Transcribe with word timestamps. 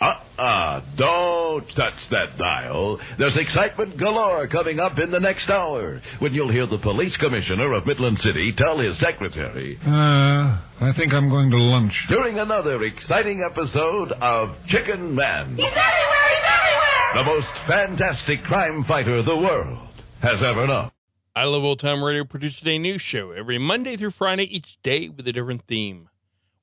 Uh-uh, 0.00 0.80
don't 0.96 1.68
touch 1.74 2.08
that 2.08 2.38
dial. 2.38 3.00
There's 3.18 3.36
excitement 3.36 3.98
galore 3.98 4.46
coming 4.46 4.80
up 4.80 4.98
in 4.98 5.10
the 5.10 5.20
next 5.20 5.50
hour 5.50 6.00
when 6.20 6.32
you'll 6.32 6.50
hear 6.50 6.64
the 6.64 6.78
police 6.78 7.18
commissioner 7.18 7.74
of 7.74 7.84
Midland 7.86 8.18
City 8.18 8.52
tell 8.52 8.78
his 8.78 8.96
secretary 8.96 9.78
Uh, 9.86 10.56
I 10.80 10.92
think 10.94 11.12
I'm 11.12 11.28
going 11.28 11.50
to 11.50 11.58
lunch. 11.58 12.06
during 12.08 12.38
another 12.38 12.82
exciting 12.82 13.42
episode 13.42 14.12
of 14.12 14.56
Chicken 14.66 15.14
Man, 15.14 15.56
He's 15.56 15.64
everywhere! 15.66 16.28
He's 16.30 16.48
everywhere! 16.48 17.14
the 17.14 17.24
most 17.24 17.52
fantastic 17.66 18.42
crime 18.44 18.84
fighter 18.84 19.22
the 19.22 19.36
world 19.36 19.78
has 20.22 20.42
ever 20.42 20.66
known. 20.66 20.90
I 21.36 21.44
Love 21.44 21.62
Old 21.62 21.78
Time 21.80 22.02
Radio 22.02 22.24
produces 22.24 22.66
a 22.66 22.78
new 22.78 22.96
show 22.96 23.32
every 23.32 23.58
Monday 23.58 23.96
through 23.98 24.12
Friday, 24.12 24.44
each 24.44 24.78
day 24.82 25.10
with 25.10 25.28
a 25.28 25.32
different 25.34 25.66
theme. 25.66 26.08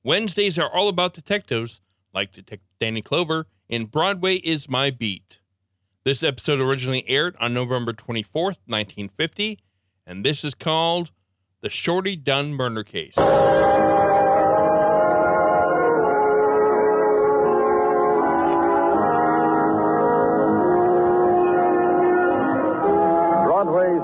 Wednesdays 0.02 0.58
are 0.58 0.68
all 0.74 0.88
about 0.88 1.14
detectives, 1.14 1.80
like 2.18 2.32
Detective 2.32 2.66
Danny 2.80 3.00
Clover 3.00 3.46
in 3.68 3.84
Broadway 3.84 4.38
is 4.38 4.68
My 4.68 4.90
Beat. 4.90 5.38
This 6.02 6.24
episode 6.24 6.58
originally 6.58 7.08
aired 7.08 7.36
on 7.38 7.54
November 7.54 7.92
24th, 7.92 8.58
1950, 8.66 9.60
and 10.04 10.24
this 10.24 10.42
is 10.42 10.52
called 10.52 11.12
The 11.60 11.70
Shorty 11.70 12.16
Dunne 12.16 12.54
Murder 12.54 12.82
Case. 12.82 13.14
Broadway's 13.14 13.30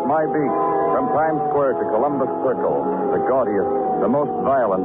My 0.06 0.24
Beat. 0.26 0.54
From 0.94 1.08
Times 1.08 1.40
Square 1.50 1.72
to 1.72 1.84
Columbus 1.90 2.28
Circle. 2.46 3.10
The 3.10 3.18
gaudiest, 3.26 4.00
the 4.00 4.08
most 4.08 4.30
violent, 4.44 4.84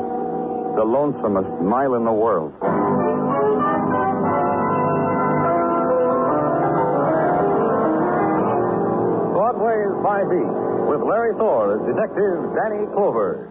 the 0.75 0.83
lonesomest 0.83 1.61
mile 1.61 1.93
in 1.93 2.05
the 2.05 2.11
world. 2.11 2.55
Broadway's 9.49 10.29
Beat. 10.29 10.45
With 10.89 11.01
Larry 11.01 11.33
Thor 11.33 11.73
as 11.73 11.81
Detective 11.89 12.37
Danny 12.53 12.85
Clover. 12.93 13.49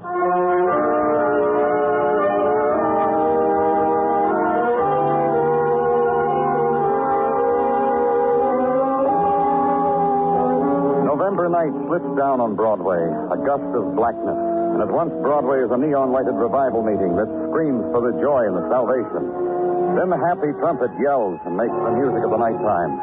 November 11.03 11.49
night 11.49 11.75
slips 11.89 12.06
down 12.17 12.39
on 12.39 12.55
Broadway, 12.55 13.03
a 13.03 13.37
gust 13.43 13.67
of 13.75 13.97
blackness, 13.97 14.39
and 14.75 14.81
at 14.81 14.89
once 14.89 15.11
Broadway 15.22 15.65
is 15.67 15.71
a 15.72 15.78
neon 15.78 16.12
lighted 16.12 16.34
revival 16.34 16.84
meeting 16.84 17.17
that 17.17 17.27
screams 17.51 17.83
for 17.91 18.06
the 18.06 18.15
joy 18.22 18.47
and 18.47 18.55
the 18.55 18.71
salvation. 18.71 19.99
Then 19.99 20.11
the 20.11 20.19
happy 20.19 20.55
trumpet 20.62 20.95
yells 21.03 21.41
and 21.45 21.56
makes 21.56 21.75
the 21.75 21.91
music 21.91 22.22
of 22.22 22.31
the 22.31 22.39
nighttime, 22.39 23.03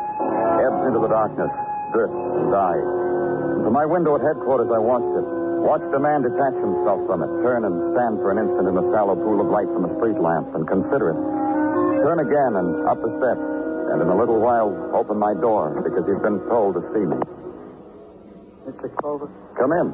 ebbs 0.63 0.87
into 0.87 0.99
the 0.99 1.11
darkness, 1.11 1.51
drifts 1.95 2.19
and 2.35 2.51
dies. 2.51 2.83
And 3.55 3.63
from 3.63 3.71
my 3.73 3.87
window 3.87 4.19
at 4.19 4.21
headquarters, 4.21 4.67
I 4.67 4.79
watched 4.83 5.07
it. 5.15 5.23
Watched 5.63 5.89
a 5.95 5.99
man 6.03 6.21
detach 6.21 6.53
himself 6.59 6.99
from 7.07 7.23
it, 7.23 7.31
turn 7.41 7.63
and 7.65 7.95
stand 7.95 8.19
for 8.21 8.29
an 8.29 8.37
instant 8.37 8.67
in 8.67 8.75
the 8.75 8.85
sallow 8.93 9.15
pool 9.15 9.39
of 9.41 9.47
light 9.47 9.65
from 9.71 9.87
a 9.87 9.91
street 9.97 10.19
lamp, 10.19 10.53
and 10.53 10.67
consider 10.67 11.09
it. 11.15 11.17
Turn 12.05 12.19
again 12.21 12.59
and 12.59 12.85
up 12.85 13.01
the 13.01 13.09
steps, 13.17 13.41
and 13.89 13.97
in 14.03 14.07
a 14.11 14.13
little 14.15 14.37
while 14.43 14.69
open 14.93 15.17
my 15.17 15.33
door 15.33 15.81
because 15.81 16.05
he'd 16.05 16.21
been 16.21 16.37
told 16.51 16.75
to 16.77 16.83
see 16.93 17.01
me. 17.07 17.17
Mr. 18.69 18.93
Clover, 19.01 19.29
Come 19.57 19.71
in. 19.73 19.87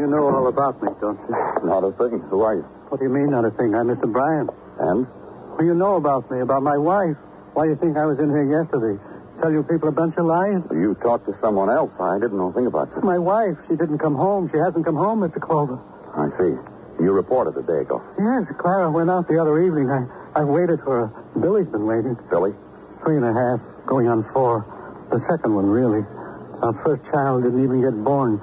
you 0.00 0.06
know 0.10 0.26
all 0.26 0.48
about 0.48 0.82
me, 0.82 0.88
don't 1.00 1.20
you? 1.28 1.36
Not 1.62 1.84
a 1.84 1.92
thing. 1.92 2.18
Who 2.30 2.42
are 2.42 2.56
you? 2.56 2.62
What 2.88 2.98
do 2.98 3.04
you 3.06 3.12
mean, 3.12 3.30
not 3.30 3.44
a 3.44 3.50
thing? 3.50 3.74
I'm 3.76 3.86
Mr. 3.86 4.10
Bryan. 4.10 4.48
And? 4.80 5.06
Well, 5.54 5.64
you 5.66 5.74
know 5.74 5.96
about 5.96 6.30
me, 6.30 6.40
about 6.40 6.62
my 6.62 6.78
wife. 6.78 7.16
Why 7.54 7.66
do 7.66 7.70
you 7.70 7.76
think 7.76 7.96
I 7.96 8.06
was 8.06 8.18
in 8.18 8.30
here 8.30 8.48
yesterday? 8.48 8.98
Tell 9.40 9.50
you 9.50 9.62
people 9.64 9.88
a 9.88 9.92
bunch 9.92 10.16
of 10.16 10.26
lies? 10.26 10.62
You 10.70 10.94
talked 11.02 11.26
to 11.26 11.34
someone 11.40 11.68
else. 11.68 11.90
I 11.98 12.18
didn't 12.20 12.38
know 12.38 12.48
a 12.48 12.52
thing 12.52 12.66
about 12.66 12.90
you. 12.94 13.02
My 13.02 13.18
wife, 13.18 13.56
she 13.68 13.74
didn't 13.76 13.98
come 13.98 14.14
home. 14.14 14.48
She 14.52 14.58
hasn't 14.58 14.84
come 14.84 14.94
home, 14.96 15.20
Mr. 15.20 15.40
Clover. 15.40 15.78
I 16.14 16.28
see. 16.38 16.54
You 17.02 17.12
reported 17.12 17.56
a 17.56 17.62
day 17.62 17.80
ago. 17.82 18.00
Yes, 18.18 18.46
Clara 18.58 18.90
went 18.90 19.10
out 19.10 19.26
the 19.26 19.40
other 19.40 19.58
evening. 19.62 19.90
I, 19.90 20.06
I 20.36 20.44
waited 20.44 20.80
for 20.84 21.08
her. 21.08 21.40
Billy's 21.40 21.66
been 21.68 21.86
waiting. 21.86 22.16
Billy? 22.30 22.52
Three 23.02 23.16
and 23.16 23.24
a 23.24 23.32
half, 23.32 23.58
going 23.86 24.06
on 24.06 24.22
four. 24.32 24.62
The 25.10 25.18
second 25.28 25.54
one, 25.54 25.66
really. 25.66 26.06
Our 26.62 26.74
first 26.84 27.02
child 27.10 27.42
didn't 27.42 27.64
even 27.64 27.80
get 27.82 27.96
born. 28.04 28.38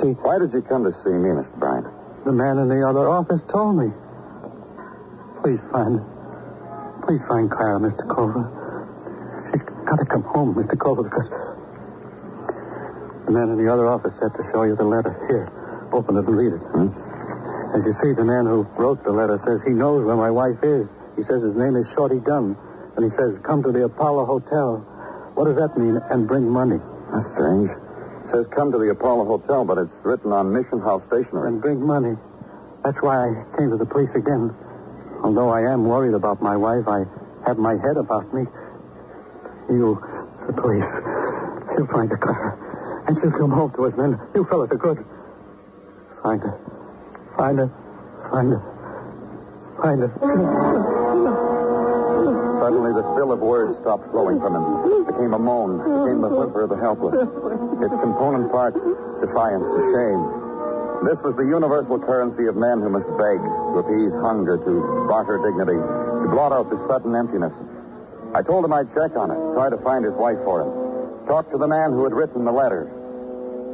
See, 0.00 0.12
Why 0.22 0.38
did 0.38 0.52
you 0.52 0.62
come 0.62 0.84
to 0.84 0.92
see 1.02 1.10
me, 1.10 1.30
Mr. 1.34 1.58
Bryan? 1.58 1.86
the 2.24 2.32
man 2.32 2.58
in 2.58 2.68
the 2.68 2.86
other 2.86 3.08
office 3.08 3.40
told 3.50 3.74
me. 3.78 3.88
Please 5.42 5.60
find 5.72 5.98
Please 7.06 7.22
find 7.26 7.50
Clara, 7.50 7.80
Mr. 7.80 8.06
Clover. 8.06 8.44
Got 9.88 10.00
to 10.00 10.04
come 10.04 10.22
home, 10.22 10.54
Mr. 10.54 10.76
Clover, 10.78 11.02
because 11.04 11.28
the 13.24 13.32
man 13.32 13.48
in 13.48 13.56
the 13.56 13.72
other 13.72 13.88
office 13.88 14.12
said 14.20 14.36
to 14.36 14.44
show 14.52 14.64
you 14.64 14.76
the 14.76 14.84
letter. 14.84 15.16
Here, 15.32 15.48
open 15.96 16.20
it 16.20 16.28
and 16.28 16.36
read 16.36 16.52
it. 16.52 16.60
Hmm? 16.76 16.92
As 17.72 17.84
you 17.88 17.96
see, 18.04 18.12
the 18.12 18.24
man 18.24 18.44
who 18.44 18.68
wrote 18.76 19.02
the 19.04 19.12
letter 19.12 19.40
says 19.48 19.60
he 19.64 19.72
knows 19.72 20.04
where 20.04 20.16
my 20.16 20.30
wife 20.30 20.60
is. 20.62 20.88
He 21.16 21.24
says 21.24 21.40
his 21.40 21.56
name 21.56 21.76
is 21.76 21.88
Shorty 21.96 22.20
Dunne. 22.20 22.56
And 22.96 23.04
he 23.04 23.16
says, 23.16 23.40
come 23.44 23.62
to 23.62 23.72
the 23.72 23.84
Apollo 23.84 24.26
Hotel. 24.26 24.84
What 25.32 25.44
does 25.48 25.56
that 25.56 25.78
mean? 25.78 25.96
And 26.10 26.28
bring 26.28 26.48
money. 26.48 26.80
That's 27.12 27.28
strange. 27.32 27.70
It 27.70 28.30
says 28.30 28.46
come 28.52 28.72
to 28.72 28.78
the 28.78 28.90
Apollo 28.90 29.24
Hotel, 29.24 29.64
but 29.64 29.78
it's 29.78 29.92
written 30.04 30.32
on 30.32 30.52
Mission 30.52 30.80
House 30.80 31.02
stationery. 31.08 31.48
And 31.48 31.62
bring 31.62 31.80
money. 31.80 32.16
That's 32.84 33.00
why 33.00 33.24
I 33.24 33.56
came 33.56 33.70
to 33.70 33.76
the 33.76 33.86
police 33.86 34.12
again. 34.14 34.52
Although 35.24 35.48
I 35.48 35.72
am 35.72 35.84
worried 35.88 36.12
about 36.12 36.42
my 36.42 36.56
wife, 36.56 36.88
I 36.88 37.04
have 37.46 37.56
my 37.56 37.80
head 37.80 37.96
about 37.96 38.32
me. 38.34 38.44
You, 39.68 40.00
the 40.46 40.52
police, 40.54 40.88
you'll 41.76 41.92
find 41.92 42.08
her, 42.10 42.16
Clara. 42.16 42.56
And 43.06 43.18
she'll 43.20 43.32
come 43.32 43.50
home 43.50 43.70
to 43.76 43.84
us, 43.84 43.94
then. 43.96 44.18
You 44.34 44.44
fellas 44.44 44.70
are 44.70 44.80
good. 44.80 45.04
Find 46.22 46.40
her. 46.40 46.56
Find 47.36 47.58
her. 47.58 47.70
Find 48.32 48.48
her. 48.52 48.62
Find 49.80 50.00
her. 50.00 50.10
Suddenly, 52.58 52.92
the 52.96 53.04
spill 53.12 53.32
of 53.32 53.40
words 53.40 53.78
stopped 53.80 54.10
flowing 54.10 54.40
from 54.40 54.56
him. 54.56 54.64
It 55.04 55.06
became 55.12 55.32
a 55.32 55.38
moan. 55.38 55.80
It 55.80 55.84
became 55.84 56.20
the 56.20 56.28
whimper 56.32 56.62
of 56.64 56.70
the 56.70 56.80
helpless. 56.80 57.14
Its 57.14 57.94
component 58.02 58.50
parts, 58.50 58.80
defiance, 59.20 59.64
shame. 59.92 60.22
This 61.06 61.20
was 61.22 61.36
the 61.36 61.46
universal 61.46 62.00
currency 62.00 62.48
of 62.48 62.56
men 62.56 62.80
who 62.80 62.90
must 62.90 63.06
beg, 63.20 63.38
to 63.38 63.84
appease 63.84 64.12
hunger, 64.18 64.58
to 64.58 64.72
barter 65.06 65.38
dignity, 65.38 65.78
to 65.78 66.26
blot 66.32 66.50
out 66.52 66.68
the 66.72 66.80
sudden 66.88 67.14
emptiness. 67.14 67.52
I 68.34 68.42
told 68.42 68.64
him 68.64 68.72
I'd 68.72 68.92
check 68.94 69.16
on 69.16 69.30
it, 69.30 69.38
try 69.54 69.70
to 69.70 69.78
find 69.78 70.04
his 70.04 70.14
wife 70.14 70.36
for 70.44 70.60
him, 70.60 71.26
talk 71.26 71.50
to 71.50 71.58
the 71.58 71.66
man 71.66 71.92
who 71.92 72.04
had 72.04 72.12
written 72.12 72.44
the 72.44 72.52
letter. 72.52 72.84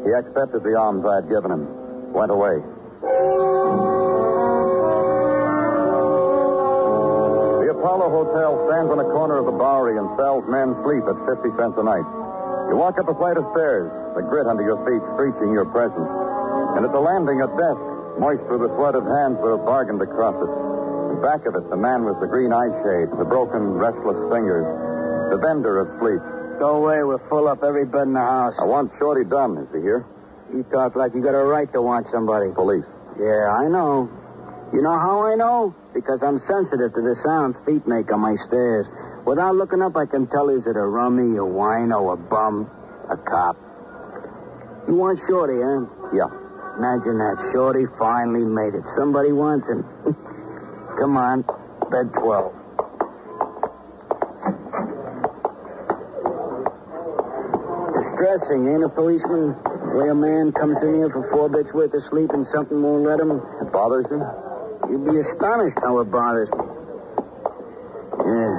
He 0.06 0.12
accepted 0.12 0.62
the 0.62 0.78
alms 0.78 1.04
I 1.04 1.16
had 1.16 1.28
given 1.28 1.50
him, 1.50 2.12
went 2.12 2.30
away. 2.30 2.62
The 7.64 7.70
Apollo 7.74 8.10
Hotel 8.10 8.68
stands 8.70 8.92
on 8.92 9.00
a 9.00 9.08
corner 9.10 9.38
of 9.38 9.46
the 9.46 9.52
Bowery 9.58 9.98
and 9.98 10.06
sells 10.16 10.46
men 10.46 10.76
sleep 10.84 11.02
at 11.10 11.18
50 11.26 11.50
cents 11.58 11.74
a 11.76 11.82
night. 11.82 12.06
You 12.70 12.76
walk 12.76 12.98
up 12.98 13.08
a 13.08 13.14
flight 13.14 13.36
of 13.36 13.44
stairs, 13.52 13.90
the 14.14 14.22
grit 14.22 14.46
under 14.46 14.62
your 14.62 14.78
feet 14.86 15.02
screeching 15.14 15.52
your 15.52 15.66
presence. 15.66 16.08
And 16.78 16.84
at 16.86 16.92
the 16.92 17.00
landing, 17.00 17.42
a 17.42 17.48
desk, 17.48 17.82
moist 18.18 18.46
with 18.46 18.62
the 18.62 18.70
sweat 18.76 18.94
of 18.94 19.04
hands 19.04 19.42
that 19.42 19.50
have 19.50 19.66
bargained 19.66 20.00
across 20.00 20.38
it. 20.38 20.73
Back 21.24 21.46
of 21.46 21.54
it, 21.56 21.70
the 21.70 21.80
man 21.80 22.04
with 22.04 22.20
the 22.20 22.28
green 22.28 22.52
eye 22.52 22.68
shade, 22.84 23.08
the 23.16 23.24
broken, 23.24 23.80
restless 23.80 24.20
fingers, 24.28 24.68
the 25.32 25.40
vendor 25.40 25.80
of 25.80 25.88
sleep. 25.96 26.20
Go 26.60 26.84
away. 26.84 27.02
We'll 27.02 27.24
fill 27.32 27.48
up 27.48 27.64
every 27.64 27.86
bed 27.86 28.08
in 28.08 28.12
the 28.12 28.20
house. 28.20 28.52
I 28.60 28.64
want 28.68 28.92
Shorty 29.00 29.24
Dunne. 29.24 29.56
Is 29.56 29.72
he 29.72 29.80
here? 29.80 30.04
You 30.52 30.64
talk 30.64 30.94
like 30.96 31.14
you 31.14 31.22
got 31.22 31.32
a 31.32 31.42
right 31.42 31.72
to 31.72 31.80
want 31.80 32.08
somebody. 32.12 32.52
Police. 32.52 32.84
Yeah, 33.18 33.48
I 33.48 33.72
know. 33.72 34.12
You 34.74 34.82
know 34.82 34.92
how 34.92 35.24
I 35.24 35.34
know? 35.34 35.74
Because 35.94 36.20
I'm 36.20 36.44
sensitive 36.44 36.92
to 36.92 37.00
the 37.00 37.16
sound 37.24 37.56
feet 37.64 37.88
make 37.88 38.12
on 38.12 38.20
my 38.20 38.36
stairs. 38.46 38.84
Without 39.24 39.56
looking 39.56 39.80
up, 39.80 39.96
I 39.96 40.04
can 40.04 40.26
tell 40.26 40.50
is 40.50 40.66
it 40.66 40.76
a 40.76 40.84
rummy, 40.84 41.40
a 41.40 41.46
wino, 41.48 42.12
a 42.12 42.16
bum, 42.20 42.68
a 43.08 43.16
cop. 43.16 43.56
You 44.86 44.96
want 44.96 45.20
Shorty, 45.26 45.56
huh? 45.56 45.88
Yeah. 46.12 46.28
Imagine 46.76 47.16
that. 47.16 47.50
Shorty 47.54 47.86
finally 47.98 48.44
made 48.44 48.74
it. 48.74 48.84
Somebody 48.94 49.32
wants 49.32 49.66
him. 49.72 49.88
Come 50.98 51.16
on. 51.16 51.42
Bed 51.90 52.12
12. 52.14 52.54
Distressing, 57.94 58.68
ain't 58.68 58.84
a 58.84 58.88
policeman? 58.88 59.54
The 59.54 60.00
way 60.00 60.08
a 60.08 60.14
man 60.14 60.52
comes 60.52 60.76
in 60.82 60.94
here 60.94 61.10
for 61.10 61.28
four 61.30 61.48
bits 61.48 61.72
worth 61.74 61.94
of 61.94 62.02
sleep 62.10 62.30
and 62.30 62.46
something 62.54 62.80
won't 62.80 63.04
let 63.04 63.20
him. 63.20 63.42
It 63.60 63.72
bothers 63.72 64.06
him. 64.06 64.22
You'd 64.90 65.04
be 65.04 65.18
astonished 65.18 65.78
how 65.82 65.98
it 65.98 66.10
bothers 66.10 66.48
me. 66.50 66.64
Yeah. 68.24 68.54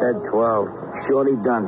Bed 0.00 0.16
12. 0.30 0.68
Shorty 1.06 1.36
Dunne. 1.44 1.66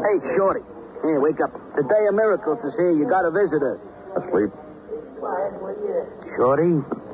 Hey, 0.00 0.16
Shorty. 0.36 0.64
Here, 1.02 1.20
wake 1.20 1.40
up. 1.40 1.52
The 1.76 1.84
day 1.84 2.06
of 2.08 2.14
miracles 2.14 2.58
is 2.64 2.74
here. 2.76 2.90
You 2.90 3.08
got 3.08 3.24
a 3.24 3.30
visitor. 3.30 3.78
Asleep? 4.16 4.50
Shorty? 6.36 7.05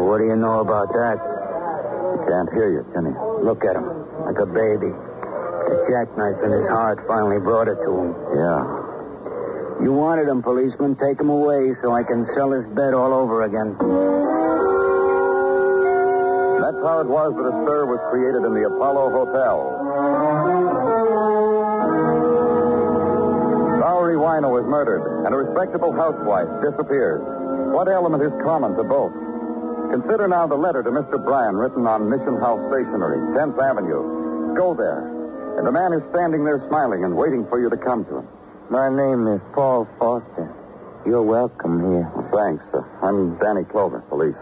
Well, 0.00 0.16
what 0.16 0.18
do 0.24 0.24
you 0.24 0.36
know 0.36 0.64
about 0.64 0.88
that? 0.96 1.20
Can't 2.24 2.48
hear 2.56 2.72
you, 2.72 2.80
he? 2.88 3.12
Look 3.44 3.68
at 3.68 3.76
him. 3.76 3.84
Like 4.24 4.40
a 4.40 4.48
baby. 4.48 4.88
The 4.88 5.76
jackknife 5.92 6.40
in 6.40 6.56
his 6.56 6.64
heart 6.72 7.04
finally 7.06 7.36
brought 7.36 7.68
it 7.68 7.76
to 7.84 7.92
him. 7.92 8.16
Yeah. 8.32 9.84
You 9.84 9.92
wanted 9.92 10.26
him, 10.26 10.40
policeman. 10.40 10.96
Take 10.96 11.20
him 11.20 11.28
away 11.28 11.76
so 11.84 11.92
I 11.92 12.02
can 12.02 12.24
sell 12.32 12.50
his 12.50 12.64
bed 12.72 12.94
all 12.96 13.12
over 13.12 13.44
again. 13.44 13.76
That's 16.64 16.80
how 16.80 17.04
it 17.04 17.08
was 17.12 17.36
that 17.36 17.44
a 17.44 17.52
stir 17.60 17.84
was 17.84 18.00
created 18.08 18.40
in 18.48 18.56
the 18.56 18.72
Apollo 18.72 19.12
Hotel. 19.12 19.84
Bowery 23.84 24.16
Wino 24.16 24.56
is 24.56 24.64
murdered, 24.64 25.04
and 25.26 25.34
a 25.34 25.36
respectable 25.36 25.92
housewife 25.92 26.48
disappears. 26.64 27.20
What 27.76 27.86
element 27.86 28.22
is 28.24 28.32
common 28.40 28.74
to 28.80 28.84
both? 28.84 29.12
Consider 29.90 30.28
now 30.28 30.46
the 30.46 30.54
letter 30.54 30.84
to 30.84 30.90
Mr. 30.90 31.18
Bryan 31.18 31.56
written 31.56 31.84
on 31.84 32.08
Mission 32.08 32.38
House 32.38 32.62
Stationery, 32.70 33.18
10th 33.34 33.58
Avenue. 33.58 34.54
Go 34.54 34.72
there, 34.72 35.02
and 35.58 35.66
a 35.66 35.72
man 35.72 35.92
is 35.92 36.02
standing 36.10 36.44
there 36.44 36.62
smiling 36.68 37.02
and 37.02 37.16
waiting 37.16 37.44
for 37.48 37.58
you 37.58 37.68
to 37.68 37.76
come 37.76 38.04
to 38.04 38.18
him. 38.18 38.28
My 38.70 38.88
name 38.88 39.26
is 39.26 39.40
Paul 39.52 39.88
Foster. 39.98 40.46
You're 41.04 41.24
welcome 41.24 41.82
here. 41.90 42.06
Thanks. 42.30 42.62
Uh, 42.72 42.86
I'm 43.02 43.36
Danny 43.38 43.64
Clover, 43.64 43.98
police. 44.02 44.38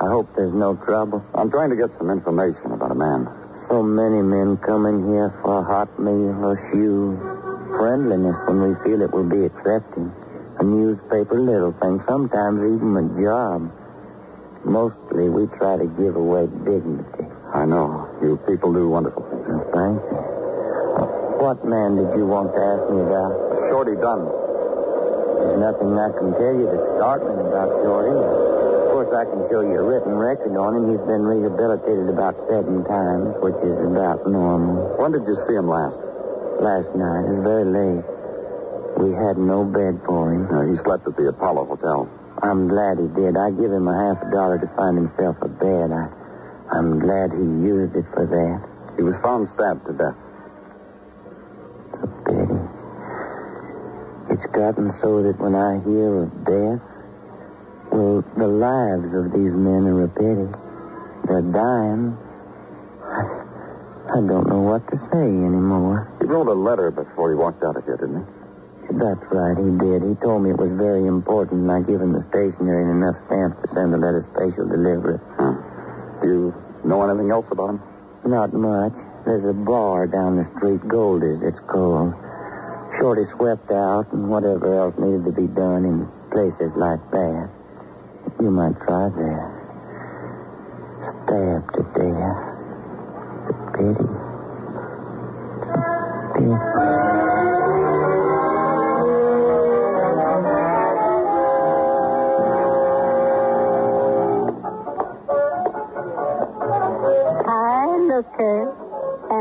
I 0.00 0.08
hope 0.08 0.34
there's 0.34 0.54
no 0.54 0.74
trouble. 0.76 1.22
I'm 1.34 1.50
trying 1.50 1.68
to 1.68 1.76
get 1.76 1.90
some 1.98 2.08
information 2.08 2.72
about 2.72 2.90
a 2.90 2.94
man. 2.94 3.28
So 3.68 3.82
many 3.82 4.22
men 4.22 4.56
come 4.56 4.86
in 4.86 5.04
here 5.12 5.34
for 5.42 5.60
a 5.60 5.64
hot 5.64 5.98
meal 6.00 6.32
or 6.40 6.56
shoes. 6.72 7.18
Friendliness 7.76 8.36
when 8.48 8.62
we 8.64 8.72
feel 8.84 9.02
it 9.02 9.12
will 9.12 9.28
be 9.28 9.44
accepting. 9.44 10.10
A 10.60 10.64
newspaper, 10.64 11.38
little 11.38 11.72
thing, 11.72 12.00
sometimes 12.08 12.64
even 12.64 12.96
a 12.96 13.20
job. 13.20 13.70
Mostly 14.64 15.28
we 15.28 15.46
try 15.58 15.76
to 15.76 15.86
give 15.98 16.16
away 16.16 16.46
dignity. 16.64 17.24
I 17.54 17.64
know. 17.64 18.08
You 18.22 18.36
people 18.48 18.72
do 18.72 18.88
wonderful 18.88 19.22
things. 19.30 19.46
Well, 19.48 19.70
thank 19.72 20.02
you. 20.02 20.18
What 21.38 21.64
man 21.64 21.96
did 21.96 22.10
you 22.18 22.26
want 22.26 22.50
to 22.52 22.60
ask 22.60 22.82
me 22.90 23.00
about? 23.00 23.30
Shorty 23.70 23.94
Dunne. 23.94 24.26
There's 24.26 25.60
nothing 25.62 25.94
I 25.94 26.10
can 26.18 26.34
tell 26.34 26.54
you 26.58 26.66
that's 26.66 26.88
startling 26.98 27.40
about 27.46 27.70
Shorty. 27.86 28.10
Of 28.10 28.90
course, 28.90 29.14
I 29.14 29.24
can 29.24 29.46
show 29.46 29.62
you 29.62 29.78
a 29.78 29.84
written 29.86 30.18
record 30.18 30.50
on 30.58 30.74
him. 30.74 30.90
He's 30.90 31.06
been 31.06 31.22
rehabilitated 31.22 32.10
about 32.10 32.34
seven 32.50 32.82
times, 32.84 33.38
which 33.38 33.54
is 33.62 33.78
about 33.86 34.26
normal. 34.26 34.98
When 34.98 35.14
did 35.14 35.22
you 35.30 35.38
see 35.46 35.54
him 35.54 35.70
last? 35.70 35.94
Last 36.58 36.90
night, 36.98 37.22
it 37.30 37.38
was 37.38 37.42
very 37.46 37.64
late. 37.70 38.02
We 38.98 39.14
had 39.14 39.38
no 39.38 39.62
bed 39.62 40.02
for 40.04 40.34
him. 40.34 40.50
Uh, 40.50 40.66
he 40.66 40.76
slept 40.82 41.06
at 41.06 41.14
the 41.14 41.30
Apollo 41.30 41.70
Hotel. 41.70 42.10
I'm 42.42 42.68
glad 42.68 42.98
he 42.98 43.08
did. 43.08 43.36
I 43.36 43.50
give 43.50 43.72
him 43.72 43.88
a 43.88 43.96
half 43.98 44.22
a 44.22 44.30
dollar 44.30 44.58
to 44.58 44.66
find 44.76 44.96
himself 44.96 45.36
a 45.42 45.48
bed. 45.48 45.90
I, 45.90 46.08
I'm 46.70 47.00
glad 47.00 47.32
he 47.32 47.38
used 47.38 47.96
it 47.96 48.06
for 48.14 48.26
that. 48.26 48.94
He 48.96 49.02
was 49.02 49.16
found 49.22 49.48
stabbed 49.54 49.86
to 49.86 49.92
death. 49.92 50.16
A 51.98 52.06
pity. 52.24 52.60
It's 54.30 54.46
gotten 54.52 54.94
so 55.02 55.22
that 55.22 55.38
when 55.40 55.54
I 55.54 55.80
hear 55.82 56.22
of 56.22 56.44
death, 56.44 56.82
well, 57.90 58.22
the 58.36 58.46
lives 58.46 59.12
of 59.14 59.32
these 59.32 59.52
men 59.52 59.86
are 59.86 60.04
a 60.04 60.08
pity. 60.08 60.48
They're 61.26 61.42
dying. 61.42 62.16
I, 63.02 64.14
I 64.14 64.20
don't 64.22 64.46
know 64.46 64.62
what 64.62 64.86
to 64.90 64.96
say 65.10 65.26
anymore. 65.26 66.08
He 66.20 66.26
wrote 66.26 66.46
a 66.46 66.54
letter 66.54 66.90
before 66.90 67.30
he 67.30 67.36
walked 67.36 67.64
out 67.64 67.76
of 67.76 67.84
here, 67.84 67.96
didn't 67.96 68.24
he? 68.24 68.37
That's 68.90 69.20
right, 69.30 69.56
he 69.56 69.70
did. 69.76 70.02
He 70.02 70.14
told 70.24 70.42
me 70.42 70.50
it 70.50 70.56
was 70.56 70.72
very 70.72 71.04
important, 71.04 71.68
and 71.68 71.70
I 71.70 71.80
give 71.84 72.00
him 72.00 72.12
the 72.12 72.24
stationery 72.30 72.82
and 72.88 73.02
enough 73.02 73.16
stamps 73.26 73.60
to 73.62 73.68
send 73.74 73.92
the 73.92 73.98
letter 73.98 74.24
special 74.32 74.66
delivery. 74.66 75.20
Huh. 75.36 75.52
Hmm. 75.52 76.22
Do 76.22 76.28
you 76.28 76.54
know 76.88 77.02
anything 77.04 77.30
else 77.30 77.46
about 77.50 77.76
him? 77.76 77.82
Not 78.24 78.52
much. 78.54 78.92
There's 79.26 79.44
a 79.44 79.52
bar 79.52 80.06
down 80.06 80.36
the 80.36 80.48
street, 80.56 80.80
Goldie's, 80.88 81.42
it's 81.42 81.60
called. 81.68 82.14
Shorty 82.98 83.26
swept 83.36 83.70
out 83.70 84.10
and 84.12 84.30
whatever 84.30 84.74
else 84.74 84.96
needed 84.98 85.24
to 85.26 85.32
be 85.32 85.46
done 85.46 85.84
in 85.84 86.08
places 86.32 86.72
like 86.74 87.00
that. 87.12 87.50
You 88.40 88.50
might 88.50 88.74
try 88.80 89.10
there. 89.12 89.52
Stabbed 91.28 91.74
to 91.76 91.82
death. 91.92 92.56
Pity. 93.76 94.08
The 96.38 97.17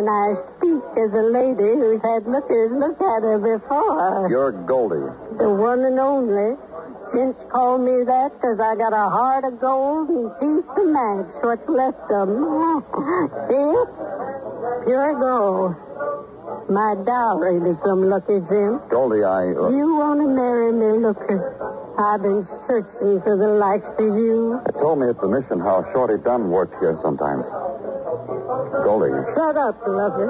and 0.08 0.16
I 0.16 0.42
speak 0.58 0.84
as 0.98 1.12
a 1.12 1.24
lady 1.24 1.76
who's 1.76 2.02
had 2.02 2.26
lookers 2.28 2.72
look 2.72 3.00
at 3.02 3.24
her 3.24 3.40
before. 3.40 4.28
You're 4.30 4.52
Goldie. 4.54 5.12
The 5.38 5.50
one 5.50 5.82
and 5.84 6.00
only. 6.00 6.56
Gents 7.14 7.40
call 7.52 7.78
me 7.78 8.04
that 8.04 8.32
'cause 8.42 8.60
I 8.60 8.76
got 8.76 8.94
a 8.94 9.10
heart 9.10 9.44
of 9.46 9.60
gold 9.60 10.10
and 10.10 10.32
teeth 10.40 10.66
to 10.76 10.84
match 10.86 11.28
what's 11.42 11.68
left 11.70 12.12
of 12.12 12.30
'em. 12.30 12.84
See 13.50 13.56
it? 13.56 13.90
Pure 14.86 15.14
gold. 15.20 15.76
My 16.70 16.96
dowry 17.06 17.60
to 17.60 17.78
some 17.86 18.10
lucky 18.10 18.40
gent. 18.50 18.90
Goldie, 18.90 19.24
I. 19.24 19.54
Uh, 19.54 19.70
You 19.70 19.96
want 19.96 20.20
to 20.22 20.28
marry 20.28 20.72
me, 20.72 21.00
looker? 21.00 21.56
I've 21.98 22.22
been 22.22 22.48
searching 22.68 23.22
for 23.22 23.36
the 23.38 23.48
likes 23.48 23.88
of 23.98 24.18
you. 24.18 24.60
They 24.66 24.80
told 24.80 25.00
me 25.00 25.10
at 25.10 25.20
the 25.20 25.28
mission 25.28 25.60
how 25.60 25.84
Shorty 25.94 26.18
Dunne 26.18 26.52
worked 26.52 26.76
here 26.80 26.98
sometimes. 27.02 27.46
Goldie, 28.72 29.12
Shut 29.34 29.56
up, 29.58 29.76
lovely. 29.88 30.28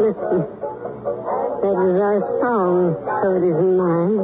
Listen. 0.00 0.38
That 1.62 1.76
is 1.78 1.96
our 2.02 2.20
song, 2.40 2.96
so 3.22 3.26
it 3.36 3.44
isn't 3.46 3.76
mine. 3.76 4.16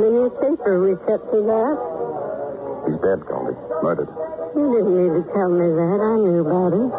The 0.00 0.08
newspaper 0.10 0.80
we 0.82 0.96
kept 1.06 1.30
to 1.30 1.38
that. 1.46 1.76
he's 2.86 2.98
dead, 3.00 3.20
Goldie. 3.26 3.56
Murdered. 3.82 4.08
You 4.56 4.66
didn't 4.74 4.94
need 4.98 5.12
to 5.22 5.32
tell 5.32 5.48
me 5.50 5.68
that. 5.70 5.98
I 6.02 6.16
knew 6.18 6.40
about 6.42 6.72
it. 6.74 6.90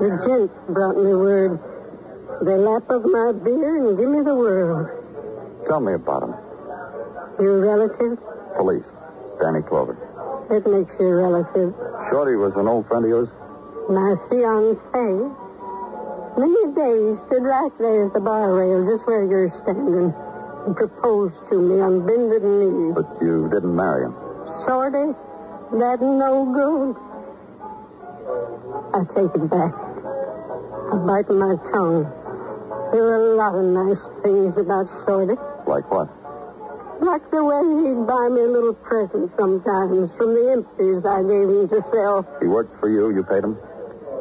The 0.00 0.08
gents 0.26 0.54
brought 0.70 0.96
me 0.96 1.12
word. 1.14 1.58
They 2.42 2.56
lap 2.56 2.88
up 2.90 3.04
my 3.04 3.32
beer 3.32 3.76
and 3.88 3.98
give 3.98 4.08
me 4.08 4.22
the 4.22 4.34
world. 4.34 4.88
Tell 5.66 5.80
me 5.80 5.94
about 5.94 6.22
him. 6.22 6.34
Your 7.40 7.60
relative? 7.60 8.18
Police. 8.56 8.84
Danny 9.40 9.62
Clover. 9.62 9.96
It 10.50 10.66
makes 10.66 10.92
you 10.98 11.06
a 11.06 11.14
relative. 11.30 11.74
Shorty 12.10 12.34
was 12.34 12.52
an 12.56 12.66
old 12.66 12.88
friend 12.88 13.04
of 13.04 13.08
yours? 13.08 13.28
My 13.88 14.18
fiancé. 14.28 15.30
Many 16.36 16.74
days 16.74 17.18
stood 17.26 17.44
right 17.44 17.70
there 17.78 18.06
at 18.06 18.12
the 18.12 18.20
bar 18.20 18.54
rail, 18.54 18.84
just 18.84 19.06
where 19.06 19.24
you're 19.24 19.50
standing, 19.62 20.12
and 20.66 20.76
proposed 20.76 21.34
to 21.50 21.56
me 21.60 21.80
on 21.80 22.06
bended 22.06 22.42
knee. 22.42 22.92
But 22.94 23.06
you 23.22 23.48
didn't 23.48 23.74
marry 23.74 24.06
him. 24.06 24.14
Shorty, 24.66 25.14
that 25.78 26.02
no 26.02 26.50
good. 26.50 26.96
I 28.94 29.04
take 29.14 29.34
it 29.34 29.50
back. 29.50 29.74
I 30.90 30.96
bite 31.06 31.30
my 31.30 31.54
tongue. 31.70 32.10
There 32.92 33.06
are 33.06 33.32
a 33.32 33.34
lot 33.36 33.54
of 33.54 33.64
nice 33.64 34.02
things 34.22 34.56
about 34.56 34.90
Shorty. 35.06 35.38
Like 35.66 35.88
what? 35.90 36.10
Like 37.00 37.30
the 37.30 37.42
way 37.42 37.64
he'd 37.64 38.06
buy 38.06 38.28
me 38.28 38.42
a 38.44 38.52
little 38.52 38.74
present 38.74 39.32
sometimes 39.36 40.12
from 40.20 40.34
the 40.36 40.52
empties 40.52 41.00
I 41.04 41.24
gave 41.24 41.48
him 41.48 41.68
to 41.72 41.80
sell. 41.90 42.28
He 42.40 42.46
worked 42.46 42.78
for 42.78 42.88
you. 42.90 43.08
You 43.10 43.24
paid 43.24 43.42
him? 43.42 43.56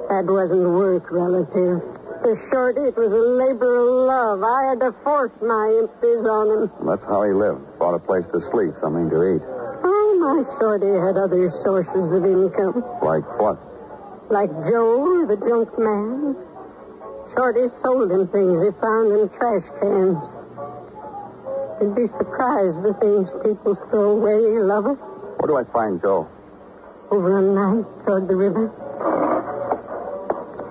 That 0.08 0.26
wasn't 0.26 0.64
work, 0.64 1.12
relative. 1.12 1.84
to 2.24 2.32
Shorty, 2.50 2.82
it 2.90 2.96
was 2.98 3.12
a 3.12 3.26
labor 3.36 3.84
of 3.84 4.08
love. 4.08 4.44
I 4.44 4.72
had 4.72 4.80
to 4.80 4.96
force 5.04 5.36
my 5.44 5.68
empties 5.76 6.24
on 6.26 6.46
him. 6.50 6.72
That's 6.88 7.04
how 7.04 7.24
he 7.28 7.32
lived. 7.36 7.62
Bought 7.78 7.96
a 7.96 8.00
place 8.00 8.26
to 8.32 8.40
sleep, 8.50 8.72
something 8.82 9.10
to 9.12 9.36
eat. 9.36 9.44
Oh, 9.84 10.10
my 10.24 10.44
Shorty 10.60 10.88
had 10.88 11.20
other 11.20 11.52
sources 11.64 12.08
of 12.16 12.24
income. 12.26 12.80
Like 13.04 13.28
what? 13.40 13.60
Like 14.32 14.52
Joe, 14.72 15.28
the 15.28 15.36
junk 15.36 15.78
man. 15.78 16.36
Shorty 17.36 17.68
sold 17.84 18.10
him 18.10 18.28
things 18.30 18.56
he 18.66 18.72
found 18.80 19.12
in 19.20 19.30
trash 19.36 19.68
cans. 19.84 20.39
You'd 21.82 21.96
be 21.96 22.08
surprised 22.08 22.84
the 22.84 22.94
things 23.00 23.30
people 23.42 23.76
throw 23.90 24.12
away, 24.12 24.60
lover. 24.60 24.96
Where 24.96 25.48
do 25.48 25.56
I 25.56 25.64
find 25.72 26.02
Joe? 26.02 26.28
Over 27.10 27.38
on 27.38 27.56
ninth 27.56 27.88
toward 28.06 28.28
the 28.28 28.36
river. 28.36 28.68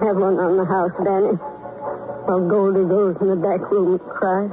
Have 0.04 0.16
one 0.16 0.38
on 0.38 0.58
the 0.58 0.66
house, 0.66 0.92
Danny. 1.02 1.32
While 2.28 2.46
Goldie 2.46 2.84
goes 2.84 3.16
in 3.22 3.28
the 3.28 3.36
back 3.36 3.70
room 3.70 3.92
and 3.92 4.00
cries. 4.00 4.52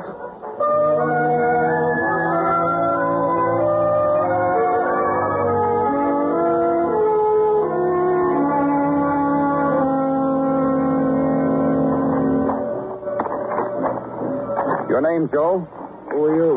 Your 14.90 15.02
name, 15.02 15.30
Joe? 15.34 15.68
Who 16.16 16.24
are 16.24 16.36
you? 16.36 16.52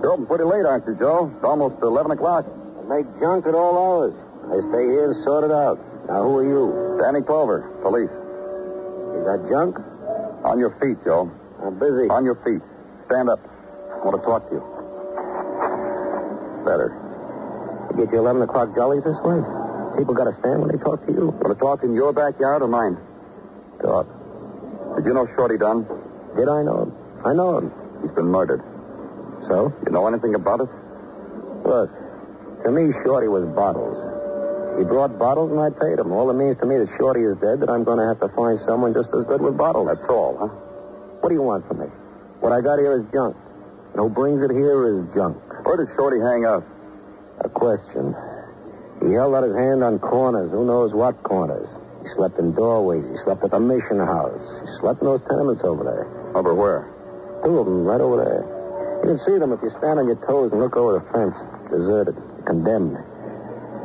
You're 0.00 0.12
open 0.12 0.24
pretty 0.24 0.44
late, 0.44 0.64
aren't 0.64 0.86
you, 0.86 0.96
Joe? 0.96 1.28
It's 1.28 1.44
almost 1.44 1.76
11 1.82 2.12
o'clock. 2.12 2.48
Make 2.88 3.04
junk 3.20 3.44
at 3.44 3.52
all 3.52 3.76
hours. 3.76 4.16
I 4.48 4.56
stay 4.72 4.88
here 4.88 5.12
and 5.12 5.22
sort 5.22 5.44
it 5.44 5.52
out. 5.52 5.76
Now, 6.08 6.24
who 6.24 6.40
are 6.40 6.48
you? 6.48 6.96
Danny 6.96 7.20
Clover, 7.20 7.68
police. 7.84 8.08
You 8.08 9.20
got 9.20 9.44
junk? 9.52 9.76
On 10.48 10.58
your 10.58 10.72
feet, 10.80 10.96
Joe. 11.04 11.28
I'm 11.60 11.78
busy. 11.78 12.08
On 12.08 12.24
your 12.24 12.40
feet. 12.40 12.64
Stand 13.04 13.28
up. 13.28 13.40
I 13.44 14.00
want 14.00 14.16
to 14.16 14.24
talk 14.24 14.48
to 14.48 14.54
you. 14.56 14.64
Better. 16.64 16.96
You 17.92 18.00
get 18.00 18.08
your 18.16 18.24
11 18.24 18.48
o'clock 18.48 18.72
jollies 18.72 19.04
this 19.04 19.20
way? 19.20 19.44
People 20.00 20.16
got 20.16 20.24
to 20.24 20.36
stand 20.40 20.64
when 20.64 20.72
they 20.72 20.80
talk 20.80 21.04
to 21.04 21.12
you. 21.12 21.36
Want 21.44 21.52
to 21.52 21.60
talk 21.60 21.84
in 21.84 21.92
your 21.92 22.14
backyard 22.14 22.62
or 22.62 22.68
mine? 22.68 22.96
Talk. 23.76 24.08
Did 24.96 25.04
you 25.04 25.12
know 25.12 25.28
Shorty 25.36 25.58
Dunne? 25.58 25.84
Did 26.32 26.48
I 26.48 26.64
know 26.64 26.88
him? 26.88 26.92
I 27.26 27.34
know 27.34 27.58
him. 27.58 27.72
He's 28.00 28.12
been 28.12 28.32
murdered. 28.32 28.64
So? 29.48 29.72
You 29.84 29.92
know 29.92 30.06
anything 30.06 30.34
about 30.34 30.60
it? 30.60 30.68
Look, 31.64 31.90
to 32.64 32.70
me, 32.70 32.92
Shorty 33.04 33.28
was 33.28 33.46
bottles. 33.54 33.98
He 34.78 34.84
brought 34.84 35.18
bottles 35.18 35.50
and 35.50 35.60
I 35.60 35.70
paid 35.70 35.98
him. 35.98 36.12
All 36.12 36.28
it 36.30 36.34
means 36.34 36.58
to 36.58 36.66
me 36.66 36.76
that 36.78 36.90
Shorty 36.98 37.22
is 37.22 37.36
dead, 37.38 37.60
that 37.60 37.70
I'm 37.70 37.84
going 37.84 37.98
to 37.98 38.06
have 38.06 38.20
to 38.20 38.28
find 38.36 38.60
someone 38.66 38.92
just 38.92 39.08
as 39.14 39.24
good 39.24 39.40
with 39.40 39.56
bottles. 39.56 39.88
That's 39.88 40.08
all, 40.10 40.36
huh? 40.36 40.48
What 41.20 41.30
do 41.30 41.34
you 41.34 41.42
want 41.42 41.66
from 41.66 41.80
me? 41.80 41.86
What 42.40 42.52
I 42.52 42.60
got 42.60 42.78
here 42.78 43.00
is 43.00 43.06
junk. 43.12 43.36
And 43.92 44.02
who 44.02 44.10
brings 44.10 44.42
it 44.42 44.50
here 44.50 44.84
is 44.84 45.06
junk. 45.14 45.38
Where 45.64 45.76
did 45.78 45.88
Shorty 45.96 46.20
hang 46.20 46.44
out? 46.44 46.64
A 47.40 47.48
question. 47.48 48.14
He 49.00 49.12
held 49.12 49.34
out 49.34 49.44
his 49.44 49.56
hand 49.56 49.82
on 49.82 49.98
corners. 49.98 50.50
Who 50.50 50.66
knows 50.66 50.92
what 50.92 51.22
corners? 51.22 51.68
He 52.02 52.08
slept 52.14 52.38
in 52.38 52.52
doorways. 52.52 53.04
He 53.04 53.16
slept 53.24 53.42
at 53.44 53.50
the 53.50 53.60
mission 53.60 53.98
house. 53.98 54.40
He 54.62 54.78
slept 54.80 55.00
in 55.00 55.06
those 55.06 55.22
tenements 55.28 55.64
over 55.64 55.84
there. 55.84 56.06
Over 56.36 56.54
where? 56.54 56.88
Two 57.44 57.58
of 57.58 57.66
them 57.66 57.84
right 57.84 58.00
over 58.00 58.16
there. 58.16 58.55
You 59.06 59.14
can 59.14 59.24
see 59.24 59.38
them 59.38 59.52
if 59.52 59.62
you 59.62 59.70
stand 59.78 60.00
on 60.00 60.08
your 60.08 60.16
toes 60.26 60.50
and 60.50 60.60
look 60.60 60.76
over 60.76 60.98
the 60.98 61.04
fence. 61.14 61.36
Deserted. 61.70 62.16
Condemned. 62.44 62.98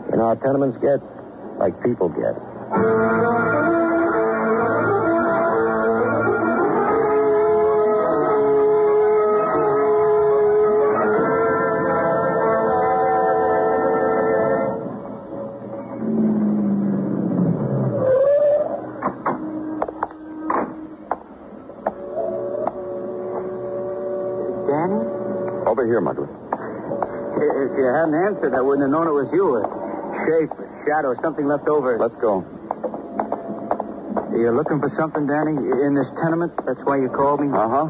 You 0.09 0.17
know 0.17 0.29
how 0.29 0.33
tenements 0.33 0.77
get? 0.77 0.99
Like 1.59 1.77
people 1.83 2.09
get. 2.09 2.33
You 28.41 28.49
I 28.49 28.61
wouldn't 28.61 28.81
have 28.81 28.89
known 28.89 29.05
it 29.05 29.13
was 29.13 29.29
you. 29.29 29.53
A 29.53 29.65
shape, 30.25 30.49
a 30.57 30.65
shadow, 30.89 31.13
something 31.21 31.45
left 31.45 31.67
over. 31.69 31.93
Let's 32.01 32.17
go. 32.17 32.41
You're 34.33 34.55
looking 34.57 34.81
for 34.81 34.89
something, 34.97 35.29
Danny, 35.29 35.53
in 35.53 35.93
this 35.93 36.09
tenement? 36.17 36.49
That's 36.65 36.81
why 36.81 36.97
you 36.97 37.09
called 37.09 37.41
me? 37.45 37.53
Uh 37.53 37.69
huh. 37.69 37.87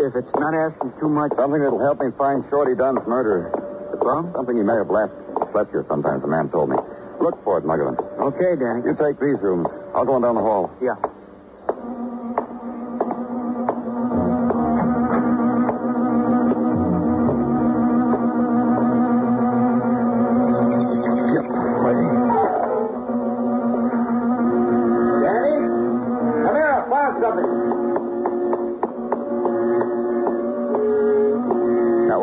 If 0.00 0.16
it's 0.16 0.32
not 0.40 0.56
asking 0.56 0.96
too 0.96 1.12
much. 1.12 1.36
Something 1.36 1.60
that'll 1.60 1.84
help 1.84 2.00
me 2.00 2.08
find 2.16 2.44
Shorty 2.48 2.74
Dunne's 2.74 3.04
murderer. 3.06 3.52
Well? 4.00 4.32
Something 4.34 4.56
he 4.56 4.62
may 4.64 4.80
have 4.80 4.88
left. 4.88 5.12
Slept 5.52 5.70
here 5.70 5.84
sometimes, 5.86 6.22
the 6.22 6.28
man 6.28 6.48
told 6.48 6.70
me. 6.70 6.76
Look 7.20 7.44
for 7.44 7.58
it, 7.58 7.64
Muggavan. 7.68 8.00
Okay, 8.32 8.56
Danny. 8.56 8.80
You 8.88 8.96
take 8.96 9.20
these 9.20 9.36
rooms. 9.44 9.68
I'll 9.94 10.08
go 10.08 10.16
on 10.16 10.22
down 10.22 10.34
the 10.34 10.40
hall. 10.40 10.72
Yeah. 10.80 10.96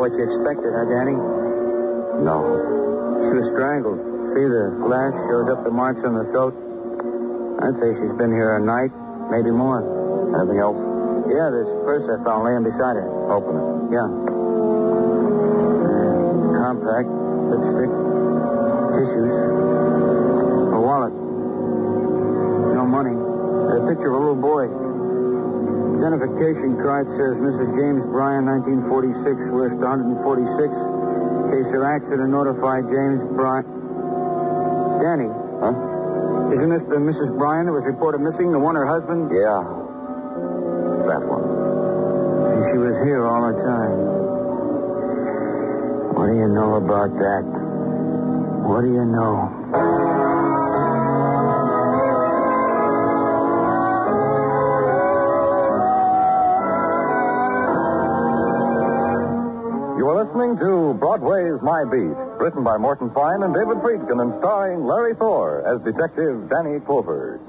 What 0.00 0.16
you 0.16 0.24
expected, 0.24 0.72
huh, 0.72 0.88
Danny? 0.88 1.12
No. 2.24 2.40
She 3.20 3.36
was 3.36 3.52
strangled. 3.52 4.00
See, 4.32 4.48
the 4.48 4.72
flash 4.80 5.12
shows 5.28 5.52
up 5.52 5.60
the 5.60 5.68
marks 5.70 6.00
on 6.08 6.16
the 6.16 6.24
throat. 6.32 6.56
I'd 7.60 7.76
say 7.84 7.92
she's 8.00 8.16
been 8.16 8.32
here 8.32 8.56
a 8.56 8.62
night, 8.64 8.88
maybe 9.28 9.52
more. 9.52 9.84
Anything 10.32 10.56
else? 10.56 10.80
Yeah, 11.28 11.52
this 11.52 11.68
purse 11.84 12.08
I 12.08 12.16
found 12.24 12.48
laying 12.48 12.64
beside 12.64 12.96
her. 12.96 13.04
Open 13.28 13.60
it. 13.60 13.92
Yeah. 13.92 14.08
Uh, 14.08 14.24
compact, 16.64 17.12
lipstick, 17.52 17.92
tissues, 18.96 19.36
a 20.72 20.80
wallet. 20.80 21.12
No 22.72 22.88
money. 22.88 23.12
A 23.12 23.84
picture 23.84 24.08
of 24.08 24.16
a 24.16 24.20
little 24.24 24.40
boy. 24.40 24.64
Identification 26.00 26.80
card 26.80 27.04
says 27.20 27.36
Mrs. 27.44 27.76
James 27.76 28.00
Bryan, 28.08 28.48
1946, 28.48 29.52
list 29.52 29.76
146. 29.84 30.72
Case 31.52 31.68
of 31.76 31.84
accident, 31.84 32.32
notify 32.32 32.80
James 32.88 33.20
Bryan. 33.36 33.68
Danny, 35.04 35.28
Huh? 35.60 35.76
isn't 36.56 36.72
this 36.72 36.80
the 36.88 36.96
Mrs. 36.96 37.36
Bryan 37.36 37.66
that 37.68 37.76
was 37.76 37.84
reported 37.84 38.24
missing, 38.24 38.48
the 38.50 38.58
one 38.58 38.76
her 38.80 38.88
husband? 38.88 39.28
Yeah. 39.28 39.60
That 41.04 41.20
one. 41.28 41.44
And 41.44 42.60
she 42.72 42.78
was 42.80 42.96
here 43.04 43.28
all 43.28 43.44
the 43.52 43.60
time. 43.60 44.00
What 46.16 46.32
do 46.32 46.34
you 46.40 46.48
know 46.48 46.80
about 46.80 47.12
that? 47.12 47.44
What 48.64 48.80
do 48.82 48.88
you 48.88 49.04
know? 49.04 49.49
Listening 60.30 60.56
to 60.58 60.94
Broadway's 60.94 61.60
My 61.60 61.82
Beat, 61.84 62.14
written 62.38 62.62
by 62.62 62.76
Morton 62.76 63.10
Fine 63.10 63.42
and 63.42 63.52
David 63.52 63.78
Friedkin 63.82 64.22
and 64.22 64.38
starring 64.38 64.84
Larry 64.84 65.14
Thor 65.16 65.66
as 65.66 65.82
Detective 65.82 66.48
Danny 66.48 66.78
Clover. 66.86 67.40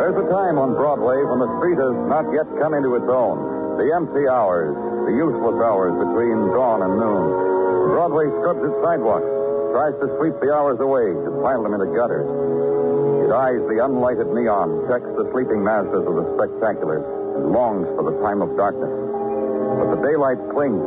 There's 0.00 0.16
a 0.16 0.28
time 0.32 0.56
on 0.56 0.72
Broadway 0.72 1.20
when 1.24 1.40
the 1.40 1.58
street 1.60 1.76
has 1.76 1.92
not 2.08 2.32
yet 2.32 2.48
come 2.58 2.72
into 2.72 2.94
its 2.94 3.04
own. 3.04 3.76
The 3.76 3.92
empty 3.92 4.26
hours, 4.28 4.72
the 5.04 5.12
useless 5.12 5.60
hours 5.60 5.92
between 5.92 6.56
dawn 6.56 6.80
and 6.80 6.96
noon. 6.96 7.92
Broadway 7.92 8.32
scrubs 8.40 8.64
its 8.64 8.80
sidewalks, 8.82 9.28
tries 9.70 9.94
to 10.02 10.06
sweep 10.18 10.34
the 10.42 10.50
hours 10.52 10.78
away 10.80 11.14
to 11.14 11.30
pile 11.42 11.62
them 11.62 11.74
into 11.74 11.86
gutters. 11.94 12.26
It 13.24 13.30
eyes 13.30 13.62
the 13.70 13.78
unlighted 13.78 14.26
neon, 14.34 14.90
checks 14.90 15.06
the 15.14 15.30
sleeping 15.30 15.62
masses 15.62 16.02
of 16.02 16.14
the 16.18 16.26
spectaculars, 16.34 17.06
and 17.38 17.54
longs 17.54 17.86
for 17.94 18.02
the 18.02 18.18
time 18.18 18.42
of 18.42 18.56
darkness. 18.58 18.90
But 18.90 19.94
the 19.94 20.00
daylight 20.02 20.42
clings. 20.50 20.82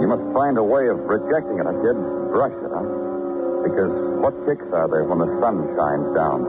You 0.00 0.04
must 0.04 0.24
find 0.36 0.60
a 0.60 0.62
way 0.62 0.92
of 0.92 1.00
rejecting 1.08 1.56
it, 1.56 1.64
huh, 1.64 1.80
kid? 1.80 1.96
Brush 2.28 2.52
it, 2.52 2.68
huh? 2.68 2.84
Because 3.64 3.92
what 4.20 4.36
kicks 4.44 4.68
are 4.76 4.84
there 4.92 5.08
when 5.08 5.16
the 5.16 5.32
sun 5.40 5.64
shines 5.72 6.12
down? 6.12 6.44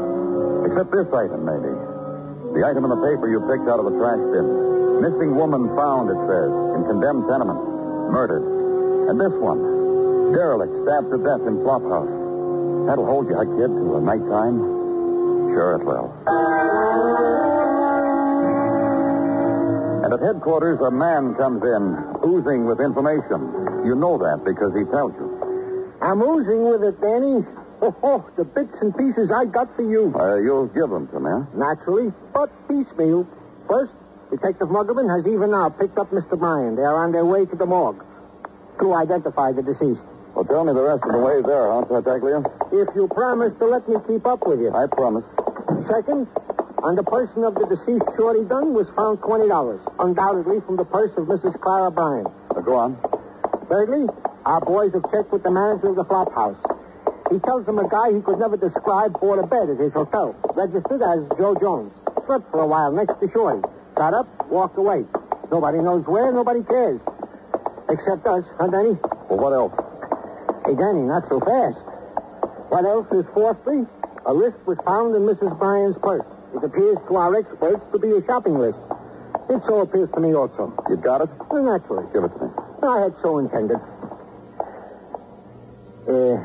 Except 0.67 0.91
this 0.91 1.07
item, 1.15 1.47
maybe. 1.47 1.71
The 2.59 2.67
item 2.67 2.83
in 2.83 2.91
the 2.91 2.99
paper 2.99 3.31
you 3.31 3.39
picked 3.47 3.71
out 3.71 3.79
of 3.79 3.87
the 3.87 3.95
trash 3.95 4.19
bin. 4.35 4.99
Missing 4.99 5.39
woman 5.39 5.71
found, 5.79 6.11
it 6.11 6.19
says, 6.27 6.51
in 6.75 6.83
condemned 6.83 7.31
tenement. 7.31 7.63
Murdered. 8.11 8.43
And 9.07 9.15
this 9.15 9.31
one, 9.39 9.76
derelict 10.33 10.73
stabbed 10.83 11.11
to 11.11 11.17
death 11.17 11.41
in 11.47 11.57
flophouse. 11.63 12.87
That'll 12.87 13.05
hold 13.05 13.27
you, 13.27 13.35
huh, 13.35 13.45
kid, 13.45 13.67
till 13.67 13.93
the 13.93 14.01
nighttime? 14.01 14.59
Sure 15.51 15.75
it 15.75 15.85
will. 15.85 16.13
And 20.03 20.13
at 20.13 20.21
headquarters, 20.21 20.79
a 20.79 20.91
man 20.91 21.35
comes 21.35 21.63
in, 21.63 21.83
oozing 22.23 22.65
with 22.65 22.79
information. 22.79 23.83
You 23.85 23.95
know 23.95 24.17
that 24.17 24.43
because 24.45 24.73
he 24.75 24.83
tells 24.85 25.13
you. 25.15 25.27
I'm 26.01 26.21
oozing 26.21 26.63
with 26.63 26.83
it, 26.83 27.01
Danny. 27.01 27.43
Oh, 27.81 27.95
oh, 28.01 28.29
the 28.37 28.45
bits 28.45 28.73
and 28.81 28.95
pieces 28.95 29.29
I 29.31 29.45
got 29.45 29.75
for 29.75 29.83
you. 29.83 30.13
Uh, 30.15 30.35
you'll 30.37 30.67
give 30.67 30.89
them 30.89 31.07
to 31.09 31.19
me. 31.19 31.45
Naturally, 31.53 32.11
but 32.33 32.49
piecemeal. 32.67 33.27
First, 33.67 33.91
Detective 34.29 34.69
Muggavan 34.69 35.09
has 35.15 35.27
even 35.31 35.51
now 35.51 35.69
picked 35.69 35.97
up 35.97 36.11
Mr. 36.11 36.37
Bryan. 36.39 36.75
They 36.75 36.83
are 36.83 37.03
on 37.03 37.11
their 37.11 37.25
way 37.25 37.45
to 37.45 37.55
the 37.55 37.65
morgue 37.65 38.03
to 38.79 38.93
identify 38.93 39.51
the 39.51 39.61
deceased. 39.63 40.01
Well, 40.37 40.45
tell 40.45 40.63
me 40.69 40.69
the 40.71 40.85
rest 40.85 41.01
of 41.01 41.17
the 41.17 41.17
way 41.17 41.41
there, 41.41 41.65
huh, 41.65 41.89
Tartaglia? 41.89 42.45
If 42.69 42.93
you 42.93 43.09
promise 43.09 43.57
to 43.57 43.65
let 43.65 43.89
me 43.89 43.97
keep 44.05 44.21
up 44.29 44.45
with 44.45 44.61
you. 44.61 44.69
I 44.69 44.85
promise. 44.85 45.25
Second, 45.89 46.29
on 46.85 46.93
the 46.93 47.01
person 47.01 47.41
of 47.41 47.57
the 47.57 47.65
deceased 47.65 48.05
Shorty 48.13 48.45
Dunne 48.45 48.77
was 48.77 48.85
found 48.93 49.17
$20, 49.25 49.49
undoubtedly 49.97 50.61
from 50.61 50.77
the 50.77 50.85
purse 50.85 51.09
of 51.17 51.25
Mrs. 51.25 51.59
Clara 51.59 51.89
Bryan. 51.89 52.29
Uh, 52.53 52.61
go 52.61 52.77
on. 52.77 53.01
Thirdly, 53.65 54.05
our 54.45 54.61
boys 54.61 54.93
have 54.93 55.09
checked 55.09 55.33
with 55.33 55.41
the 55.41 55.49
manager 55.49 55.89
of 55.89 55.97
the 55.97 56.05
flop 56.05 56.29
house. 56.29 56.61
He 57.33 57.41
tells 57.41 57.65
them 57.65 57.81
a 57.81 57.89
guy 57.89 58.13
he 58.13 58.21
could 58.21 58.37
never 58.37 58.61
describe 58.61 59.17
bought 59.17 59.41
a 59.41 59.47
bed 59.49 59.73
at 59.73 59.81
his 59.81 59.91
hotel, 59.91 60.37
registered 60.53 61.01
as 61.01 61.25
Joe 61.41 61.57
Jones. 61.57 61.89
Slept 62.29 62.45
for 62.53 62.61
a 62.61 62.67
while 62.69 62.93
next 62.93 63.17
to 63.25 63.27
Shorty. 63.33 63.65
Got 63.97 64.13
up, 64.13 64.29
walked 64.53 64.77
away. 64.77 65.01
Nobody 65.49 65.81
knows 65.81 66.05
where, 66.05 66.29
nobody 66.31 66.61
cares. 66.61 67.01
Except 67.89 68.21
us, 68.29 68.45
huh, 68.61 68.69
Danny? 68.69 69.01
Well, 69.33 69.41
what 69.41 69.53
else? 69.57 69.86
Hey, 70.67 70.75
Danny, 70.75 70.99
not 70.99 71.23
so 71.29 71.39
fast. 71.39 71.79
What 72.67 72.83
else 72.83 73.07
is 73.13 73.23
fourthly? 73.33 73.87
A 74.25 74.33
list 74.33 74.57
was 74.65 74.77
found 74.83 75.15
in 75.15 75.21
Mrs. 75.21 75.57
Bryan's 75.57 75.95
purse. 76.03 76.27
It 76.53 76.61
appears 76.61 76.97
to 77.07 77.15
our 77.15 77.39
experts 77.39 77.85
to 77.93 77.99
be 77.99 78.11
a 78.11 78.21
shopping 78.25 78.59
list. 78.59 78.77
It 79.49 79.63
so 79.65 79.79
appears 79.79 80.09
to 80.11 80.19
me 80.19 80.35
also. 80.35 80.75
You 80.89 80.97
got 80.97 81.21
it? 81.21 81.29
Well, 81.49 81.63
naturally. 81.63 82.03
Give 82.11 82.25
it 82.25 82.35
to 82.35 82.43
me. 82.43 82.51
I 82.83 82.99
had 82.99 83.15
so 83.23 83.37
intended. 83.37 83.79
Uh, 86.03 86.43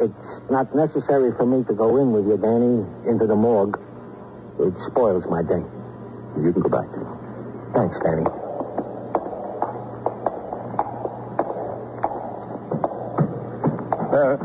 it's 0.00 0.50
not 0.50 0.74
necessary 0.74 1.36
for 1.36 1.44
me 1.44 1.62
to 1.64 1.74
go 1.74 1.98
in 1.98 2.12
with 2.12 2.24
you, 2.24 2.38
Danny, 2.38 2.88
into 3.04 3.26
the 3.26 3.36
morgue. 3.36 3.78
It 4.60 4.72
spoils 4.88 5.24
my 5.28 5.42
day. 5.42 5.60
You 6.40 6.56
can 6.56 6.62
go 6.62 6.70
back. 6.70 6.88
Thanks, 7.74 8.00
Danny. 8.00 8.47
There. 14.18 14.36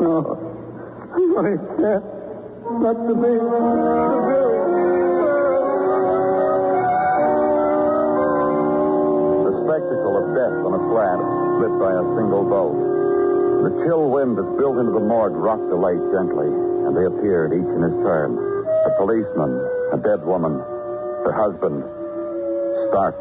No. 0.00 0.18
Not 2.82 2.96
to 3.06 3.14
Bill. 3.14 3.46
The 9.46 9.52
spectacle 9.62 10.14
of 10.18 10.34
death 10.34 10.58
on 10.66 10.74
a 10.74 10.82
slab, 10.90 11.18
split 11.54 11.74
by 11.78 11.92
a 11.94 12.02
single 12.18 12.42
bulb. 12.50 12.74
The 13.62 13.70
chill 13.84 14.10
wind 14.10 14.38
that 14.38 14.56
built 14.58 14.78
into 14.78 14.90
the 14.90 14.98
morgue 14.98 15.36
rocked 15.36 15.68
the 15.68 15.76
light 15.76 16.02
gently, 16.10 16.48
and 16.48 16.96
they 16.96 17.04
appeared 17.04 17.52
each 17.52 17.62
in 17.62 17.82
his 17.82 17.94
turn. 18.02 18.38
A 18.86 18.90
policeman, 18.98 19.52
a 19.92 19.98
dead 19.98 20.26
woman, 20.26 20.58
her 20.58 21.32
husband, 21.32 21.84
Stark. 22.88 23.14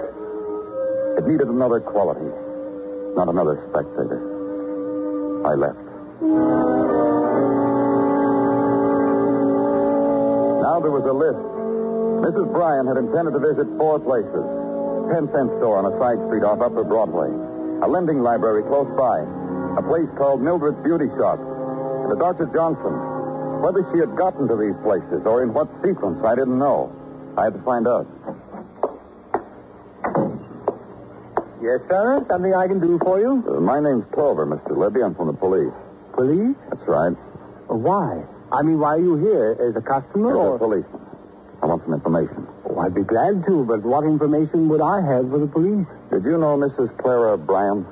It 1.19 1.27
needed 1.27 1.47
another 1.47 1.79
quality, 1.79 2.25
not 3.15 3.29
another 3.29 3.61
spectator. 3.69 4.30
I 5.45 5.53
left. 5.55 5.81
Now 10.61 10.79
there 10.79 10.93
was 10.93 11.05
a 11.09 11.13
list. 11.13 11.41
Mrs. 12.21 12.53
Bryan 12.53 12.85
had 12.85 12.97
intended 12.97 13.33
to 13.33 13.39
visit 13.41 13.65
four 13.77 13.99
places. 13.99 14.45
Ten 15.09 15.25
cent 15.33 15.49
store 15.57 15.81
on 15.81 15.89
a 15.89 15.97
side 15.97 16.21
street 16.29 16.45
off 16.45 16.61
Upper 16.61 16.83
Broadway. 16.83 17.33
A 17.81 17.87
lending 17.89 18.21
library 18.21 18.61
close 18.63 18.87
by. 18.95 19.25
A 19.77 19.81
place 19.81 20.07
called 20.17 20.41
Mildred's 20.41 20.77
Beauty 20.83 21.09
Shop. 21.17 21.39
And 22.05 22.13
a 22.13 22.15
Dr. 22.15 22.45
Johnson. 22.53 22.93
Whether 23.65 23.81
she 23.91 23.99
had 23.99 24.15
gotten 24.15 24.47
to 24.47 24.55
these 24.55 24.77
places 24.85 25.25
or 25.25 25.41
in 25.41 25.53
what 25.53 25.67
sequence, 25.81 26.23
I 26.23 26.35
didn't 26.35 26.59
know. 26.59 26.93
I 27.37 27.45
had 27.45 27.53
to 27.53 27.61
find 27.65 27.87
out. 27.87 28.05
Yes, 31.61 31.79
sir. 31.87 32.25
Something 32.27 32.53
I 32.55 32.67
can 32.67 32.79
do 32.79 32.97
for 32.99 33.19
you? 33.19 33.43
Uh, 33.47 33.59
my 33.61 33.79
name's 33.79 34.05
Clover, 34.13 34.45
Mr. 34.47 34.75
Libby. 34.75 35.01
I'm 35.03 35.13
from 35.13 35.27
the 35.27 35.33
police. 35.33 35.73
Police? 36.13 36.55
That's 36.69 36.87
right. 36.87 37.13
Uh, 37.69 37.75
why? 37.75 38.23
I 38.51 38.63
mean, 38.63 38.79
why 38.79 38.95
are 38.95 38.99
you 38.99 39.15
here? 39.17 39.55
As 39.61 39.75
a 39.75 39.81
customer 39.81 40.31
As 40.31 40.37
or? 40.37 40.55
a 40.55 40.59
policeman. 40.59 41.01
I 41.61 41.67
want 41.67 41.83
some 41.83 41.93
information. 41.93 42.47
Oh, 42.65 42.79
I'd 42.79 42.95
be 42.95 43.03
glad 43.03 43.45
to, 43.45 43.63
but 43.65 43.83
what 43.83 44.03
information 44.05 44.67
would 44.69 44.81
I 44.81 45.01
have 45.05 45.29
for 45.29 45.37
the 45.37 45.45
police? 45.47 45.85
Did 46.09 46.23
you 46.25 46.37
know 46.39 46.57
Mrs. 46.57 46.97
Clara 46.97 47.37
Bryan? 47.37 47.85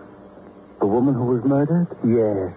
The 0.80 0.88
woman 0.88 1.14
who 1.14 1.26
was 1.38 1.44
murdered? 1.46 1.86
Yes. 2.04 2.50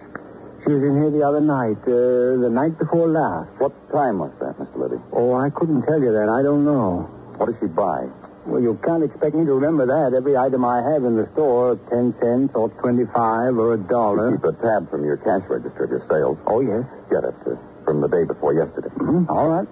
She 0.64 0.72
was 0.72 0.82
in 0.82 0.96
here 1.02 1.10
the 1.10 1.26
other 1.26 1.40
night, 1.42 1.76
uh, 1.84 2.40
the 2.40 2.48
night 2.50 2.78
before 2.78 3.08
last. 3.08 3.50
What 3.60 3.72
time 3.92 4.20
was 4.20 4.30
that, 4.40 4.56
Mr. 4.56 4.78
Libby? 4.78 5.02
Oh, 5.12 5.34
I 5.34 5.50
couldn't 5.50 5.82
tell 5.82 6.00
you 6.00 6.12
that. 6.12 6.28
I 6.30 6.40
don't 6.42 6.64
know. 6.64 7.10
What 7.36 7.46
did 7.46 7.56
she 7.60 7.66
buy? 7.66 8.06
Well, 8.44 8.60
you 8.60 8.78
can't 8.84 9.04
expect 9.04 9.34
me 9.34 9.44
to 9.46 9.54
remember 9.54 9.86
that. 9.86 10.14
Every 10.16 10.36
item 10.36 10.64
I 10.64 10.82
have 10.82 11.04
in 11.04 11.16
the 11.16 11.30
store, 11.32 11.78
ten 11.88 12.12
cents 12.20 12.54
or 12.54 12.68
twenty-five 12.68 13.56
or 13.56 13.74
a 13.74 13.78
dollar. 13.78 14.32
Keep 14.32 14.44
a 14.44 14.52
tab 14.52 14.90
from 14.90 15.04
your 15.04 15.16
cash 15.16 15.42
register 15.48 15.84
of 15.84 15.90
your 15.90 16.04
sales. 16.10 16.38
Oh, 16.46 16.60
yes. 16.60 16.84
Get 17.08 17.24
it 17.24 17.34
uh, 17.46 17.56
from 17.84 18.00
the 18.00 18.08
day 18.08 18.24
before 18.24 18.52
yesterday. 18.52 18.88
Mm-hmm. 18.88 19.30
All 19.30 19.48
right. 19.48 19.68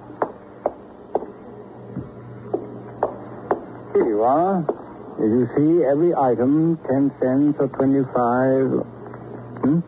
Here 3.93 4.07
you 4.07 4.23
are. 4.23 4.61
As 5.19 5.29
you 5.29 5.49
see, 5.57 5.85
every 5.85 6.15
item, 6.15 6.79
ten 6.89 7.11
cents 7.21 7.59
or 7.59 7.69
twenty-five. 7.69 8.87
Hmm? 9.61 9.81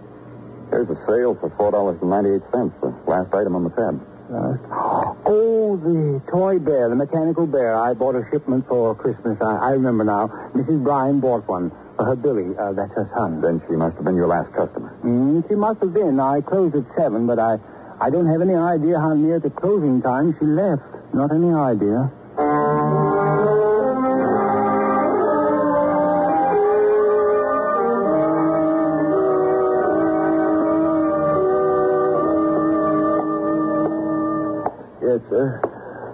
There's 0.70 0.90
a 0.90 0.96
sale 1.06 1.34
for 1.36 1.50
four 1.56 1.70
dollars 1.70 1.98
and 2.02 2.10
ninety-eight 2.10 2.42
cents. 2.52 2.74
The 2.82 2.92
last 3.06 3.32
item 3.32 3.54
on 3.54 3.64
the 3.64 3.70
tab. 3.70 4.00
Uh, 4.32 4.56
oh, 5.26 5.76
the 5.76 6.22
toy 6.30 6.58
bear, 6.58 6.88
the 6.88 6.94
mechanical 6.94 7.46
bear. 7.46 7.74
I 7.74 7.92
bought 7.92 8.14
a 8.14 8.24
shipment 8.30 8.66
for 8.66 8.94
Christmas. 8.94 9.36
I, 9.42 9.56
I 9.56 9.70
remember 9.72 10.04
now. 10.04 10.28
Mrs. 10.54 10.82
Bryan 10.82 11.20
bought 11.20 11.46
one 11.46 11.70
for 11.96 12.06
her 12.06 12.16
Billy. 12.16 12.56
Uh, 12.56 12.72
that's 12.72 12.92
her 12.94 13.10
son. 13.14 13.42
Then 13.42 13.60
she 13.68 13.76
must 13.76 13.96
have 13.96 14.04
been 14.04 14.16
your 14.16 14.28
last 14.28 14.50
customer. 14.54 14.96
Mm, 15.04 15.46
she 15.48 15.54
must 15.54 15.80
have 15.80 15.92
been. 15.92 16.18
I 16.18 16.40
closed 16.40 16.74
at 16.74 16.84
seven, 16.96 17.26
but 17.26 17.38
I, 17.38 17.58
I 18.00 18.08
don't 18.08 18.26
have 18.26 18.40
any 18.40 18.54
idea 18.54 18.98
how 18.98 19.12
near 19.12 19.38
to 19.38 19.50
closing 19.50 20.00
time 20.00 20.34
she 20.38 20.46
left. 20.46 20.82
Not 21.12 21.30
any 21.30 21.52
idea. 21.52 22.10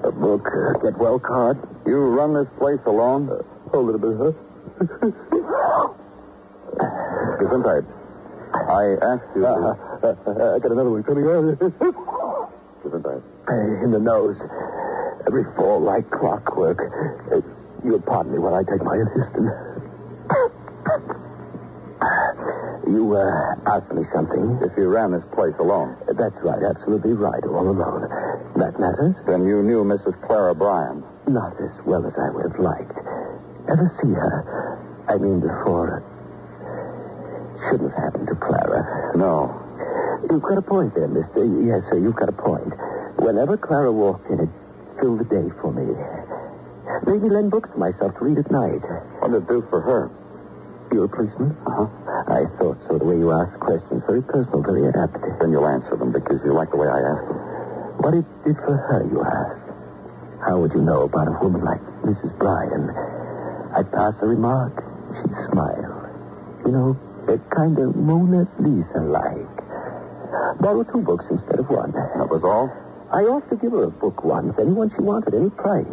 A 0.08 0.10
book, 0.10 0.48
uh, 0.48 0.72
get 0.78 0.96
well 0.96 1.18
card. 1.18 1.58
You 1.84 1.98
run 1.98 2.32
this 2.32 2.48
place 2.56 2.80
alone? 2.86 3.28
Uh, 3.28 3.76
a 3.76 3.78
little 3.78 4.00
bit, 4.00 4.16
huh? 4.16 4.32
Gesundheit. 7.36 7.84
I 8.54 8.96
asked 9.04 9.36
you. 9.36 9.44
Uh, 9.44 9.76
uh, 10.02 10.56
I 10.56 10.58
got 10.60 10.72
another 10.72 10.88
one 10.88 11.02
coming 11.02 11.24
out. 11.24 11.44
Gesundheit. 12.82 13.84
in 13.84 13.90
the 13.90 13.98
nose. 13.98 14.40
Every 15.26 15.44
fall 15.56 15.78
like 15.78 16.08
clockwork. 16.10 16.80
Uh, 17.30 17.42
you'll 17.84 18.00
pardon 18.00 18.32
me 18.32 18.38
while 18.38 18.54
I 18.54 18.62
take 18.62 18.82
my 18.82 18.96
assistant. 18.96 19.67
You 22.88 23.16
uh, 23.16 23.54
asked 23.68 23.92
me 23.92 24.02
something. 24.14 24.58
If 24.64 24.72
you 24.78 24.88
ran 24.88 25.12
this 25.12 25.24
place 25.36 25.52
alone, 25.60 25.94
That's 26.08 26.34
right, 26.40 26.62
absolutely 26.64 27.12
right, 27.12 27.44
all 27.44 27.68
alone. 27.68 28.08
That 28.56 28.80
matters? 28.80 29.14
then 29.26 29.44
you 29.44 29.62
knew 29.62 29.84
Mrs. 29.84 30.16
Clara 30.26 30.54
Bryan. 30.54 31.04
Not 31.28 31.52
as 31.60 31.70
well 31.84 32.06
as 32.06 32.16
I 32.16 32.30
would 32.30 32.50
have 32.50 32.58
liked. 32.58 32.96
Ever 33.68 33.92
see 34.00 34.08
her? 34.08 34.80
I 35.06 35.18
mean, 35.18 35.40
before. 35.40 36.02
Shouldn't 37.68 37.92
have 37.92 38.02
happened 38.04 38.28
to 38.28 38.34
Clara. 38.36 39.12
No. 39.16 39.52
You've 40.30 40.42
got 40.42 40.56
a 40.56 40.62
point 40.62 40.94
there, 40.94 41.08
mister. 41.08 41.44
Yes, 41.44 41.84
sir, 41.90 41.98
you've 41.98 42.16
got 42.16 42.30
a 42.30 42.32
point. 42.32 42.72
Whenever 43.20 43.58
Clara 43.58 43.92
walked 43.92 44.30
in, 44.30 44.40
it 44.40 44.48
filled 44.98 45.20
the 45.20 45.24
day 45.28 45.52
for 45.60 45.72
me. 45.72 45.92
Made 47.04 47.22
me 47.22 47.28
lend 47.28 47.50
books 47.50 47.68
to 47.70 47.76
myself 47.78 48.16
to 48.16 48.24
read 48.24 48.38
at 48.38 48.50
night. 48.50 48.80
What 49.20 49.32
did 49.32 49.42
it 49.44 49.48
do 49.48 49.60
for 49.68 49.80
her? 49.82 50.10
You're 50.92 51.04
a 51.04 51.08
policeman? 51.08 51.52
Uh-huh. 51.66 51.86
I 52.32 52.46
thought 52.58 52.78
so. 52.88 52.98
The 52.98 53.04
way 53.04 53.16
you 53.16 53.30
ask 53.32 53.52
questions, 53.60 54.02
very 54.06 54.22
personal, 54.22 54.62
very 54.62 54.88
apt. 54.88 55.20
Then 55.40 55.52
you'll 55.52 55.68
answer 55.68 55.96
them 55.96 56.12
because 56.12 56.40
you 56.44 56.52
like 56.52 56.70
the 56.70 56.76
way 56.78 56.88
I 56.88 56.98
ask 56.98 57.22
them. 57.28 57.38
What 58.00 58.14
it 58.14 58.24
did 58.44 58.56
for 58.56 58.76
her, 58.76 59.04
you 59.04 59.20
asked. 59.22 59.68
How 60.40 60.58
would 60.60 60.72
you 60.72 60.80
know 60.80 61.02
about 61.02 61.28
a 61.28 61.36
woman 61.44 61.62
like 61.62 61.80
Mrs. 62.02 62.36
Bryan? 62.38 62.88
I'd 63.76 63.90
pass 63.92 64.14
a 64.22 64.26
remark. 64.26 64.72
She'd 65.12 65.34
smile. 65.52 66.08
You 66.64 66.72
know, 66.72 66.96
they're 67.26 67.42
kind 67.54 67.78
of 67.78 67.94
Mona 67.96 68.48
Lisa-like. 68.58 69.56
Borrow 70.60 70.84
two 70.84 71.02
books 71.02 71.26
instead 71.30 71.58
of 71.58 71.68
one. 71.68 71.92
That 71.92 72.28
was 72.30 72.42
all? 72.44 72.72
I 73.12 73.24
offered 73.24 73.50
to 73.50 73.56
give 73.56 73.72
her 73.72 73.84
a 73.84 73.90
book 73.90 74.24
once, 74.24 74.54
any 74.58 74.72
one 74.72 74.90
she 74.96 75.02
wanted, 75.02 75.34
any 75.34 75.50
price. 75.50 75.86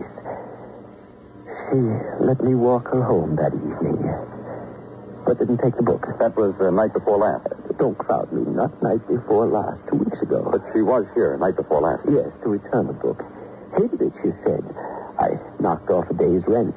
She 1.69 1.79
let 2.23 2.41
me 2.43 2.55
walk 2.55 2.88
her 2.93 3.03
home 3.03 3.36
that 3.38 3.53
evening, 3.53 3.97
but 5.25 5.39
didn't 5.39 5.57
take 5.57 5.75
the 5.75 5.83
book. 5.83 6.05
That 6.19 6.38
was 6.38 6.53
uh, 6.61 6.69
night 6.69 6.93
before 6.93 7.17
last. 7.17 7.49
Don't 7.77 7.97
crowd 7.97 8.31
me. 8.31 8.45
Not 8.45 8.71
night 8.81 9.01
before 9.07 9.47
last, 9.47 9.81
two 9.89 9.97
weeks 9.97 10.21
ago. 10.21 10.47
But 10.49 10.61
she 10.73 10.81
was 10.81 11.05
here 11.13 11.35
night 11.38 11.55
before 11.57 11.81
last. 11.81 12.05
Yes, 12.07 12.29
to 12.43 12.49
return 12.49 12.88
the 12.88 12.93
book. 12.93 13.25
Hated 13.75 14.01
it, 14.01 14.13
she 14.21 14.31
said. 14.45 14.63
I 15.17 15.35
knocked 15.59 15.89
off 15.89 16.09
a 16.09 16.13
day's 16.13 16.45
rent. 16.47 16.75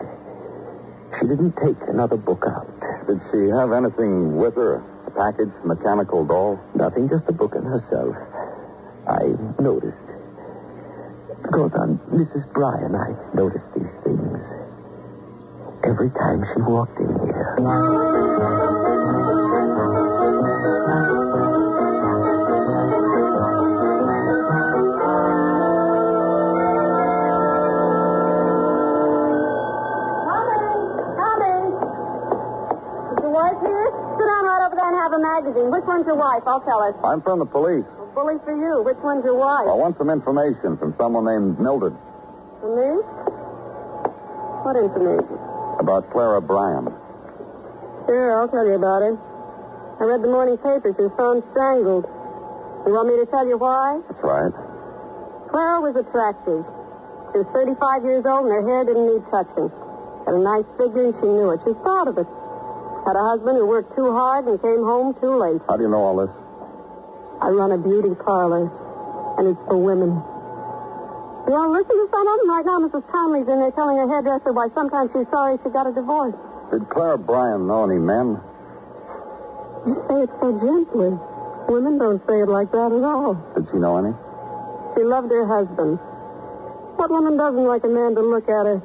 She 1.20 1.26
didn't 1.28 1.54
take 1.60 1.76
another 1.88 2.16
book 2.16 2.44
out. 2.48 2.68
Did 3.06 3.20
she 3.30 3.48
have 3.52 3.72
anything 3.72 4.36
with 4.36 4.56
her? 4.56 4.82
A 5.06 5.10
package, 5.10 5.52
mechanical 5.64 6.24
doll? 6.24 6.60
Nothing, 6.74 7.08
just 7.08 7.26
the 7.26 7.32
book 7.32 7.54
and 7.54 7.66
herself. 7.66 8.16
I 9.06 9.36
noticed. 9.60 9.96
Because 11.42 11.72
on 11.74 11.98
Mrs. 12.12 12.50
Bryan, 12.52 12.94
I 12.94 13.14
noticed 13.34 13.66
these 13.74 13.94
things. 14.04 14.40
Every 15.84 16.10
time 16.10 16.44
she 16.52 16.60
walked 16.60 16.98
in 16.98 17.17
here. 17.62 19.28
Tommy! 30.28 31.56
Is 33.12 33.18
your 33.22 33.32
wife 33.32 33.58
here? 33.62 33.88
Sit 34.18 34.26
down 34.26 34.44
right 34.44 34.62
over 34.66 34.76
there 34.76 34.88
and 34.88 34.96
have 34.98 35.12
a 35.12 35.18
magazine. 35.18 35.70
Which 35.70 35.84
one's 35.84 36.06
your 36.06 36.16
wife? 36.16 36.42
I'll 36.46 36.60
tell 36.60 36.82
her. 36.82 36.92
I'm 37.04 37.22
from 37.22 37.38
the 37.38 37.46
police. 37.46 37.84
Well, 37.96 38.10
bully 38.14 38.36
for 38.44 38.52
you. 38.54 38.82
Which 38.82 38.98
one's 39.02 39.24
your 39.24 39.34
wife? 39.36 39.66
I 39.68 39.74
want 39.74 39.96
some 39.98 40.10
information 40.10 40.76
from 40.76 40.94
someone 40.98 41.24
named 41.24 41.58
Mildred 41.60 41.94
For 42.60 42.70
me? 42.74 43.02
What 44.64 44.76
information? 44.76 45.38
about 45.78 46.10
Clara 46.10 46.42
Bryan. 46.42 46.92
Sure, 48.08 48.40
I'll 48.40 48.48
tell 48.48 48.64
you 48.64 48.72
about 48.72 49.04
it. 49.04 49.20
I 50.00 50.08
read 50.08 50.24
the 50.24 50.32
morning 50.32 50.56
papers. 50.56 50.96
She 50.96 51.04
was 51.04 51.12
found 51.20 51.44
strangled. 51.52 52.08
You 52.88 52.96
want 52.96 53.12
me 53.12 53.20
to 53.20 53.28
tell 53.28 53.44
you 53.44 53.60
why? 53.60 54.00
That's 54.08 54.24
right. 54.24 54.48
Clara 55.52 55.84
was 55.84 55.92
attractive. 55.92 56.64
She 57.36 57.44
was 57.44 57.48
35 57.52 58.08
years 58.08 58.24
old 58.24 58.48
and 58.48 58.52
her 58.56 58.64
hair 58.64 58.88
didn't 58.88 59.12
need 59.12 59.28
touching. 59.28 59.68
Had 60.24 60.40
a 60.40 60.40
nice 60.40 60.64
figure 60.80 61.04
and 61.04 61.12
she 61.20 61.28
knew 61.28 61.52
it. 61.52 61.60
She's 61.68 61.76
proud 61.84 62.08
of 62.08 62.16
it. 62.16 62.24
Had 63.04 63.12
a 63.12 63.24
husband 63.28 63.60
who 63.60 63.68
worked 63.68 63.92
too 63.92 64.08
hard 64.08 64.48
and 64.48 64.56
came 64.56 64.80
home 64.88 65.12
too 65.20 65.36
late. 65.36 65.60
How 65.68 65.76
do 65.76 65.84
you 65.84 65.92
know 65.92 66.00
all 66.00 66.16
this? 66.16 66.32
I 67.44 67.52
run 67.52 67.76
a 67.76 67.78
beauty 67.78 68.16
parlor, 68.16 68.72
and 69.36 69.52
it's 69.52 69.60
for 69.68 69.76
women. 69.76 70.16
You 71.44 71.52
want 71.52 71.68
to 71.68 71.74
listen 71.76 71.92
to 71.92 72.08
some 72.08 72.24
of 72.24 72.36
them? 72.40 72.48
Right 72.48 72.64
now, 72.64 72.80
Mrs. 72.80 73.04
Conley's 73.12 73.48
in 73.52 73.60
there 73.60 73.70
telling 73.76 74.00
her 74.00 74.08
hairdresser 74.08 74.56
why 74.56 74.72
sometimes 74.72 75.12
she's 75.12 75.28
sorry 75.28 75.60
she 75.60 75.68
got 75.68 75.86
a 75.86 75.92
divorce. 75.92 76.34
Did 76.70 76.88
Clara 76.90 77.16
Bryan 77.16 77.66
know 77.66 77.84
any 77.84 77.98
men? 77.98 78.40
You 79.86 79.94
say 80.08 80.22
it 80.22 80.30
so 80.40 80.52
gently. 80.60 81.16
Women 81.68 81.98
don't 81.98 82.20
say 82.26 82.40
it 82.40 82.48
like 82.48 82.70
that 82.72 82.92
at 82.92 83.04
all. 83.04 83.34
Did 83.54 83.68
she 83.70 83.78
know 83.78 83.96
any? 83.96 84.12
She 84.94 85.02
loved 85.02 85.30
her 85.30 85.46
husband. 85.46 85.98
What 86.96 87.10
woman 87.10 87.36
doesn't 87.36 87.64
like 87.64 87.84
a 87.84 87.88
man 87.88 88.14
to 88.16 88.20
look 88.20 88.48
at 88.48 88.66
her? 88.66 88.78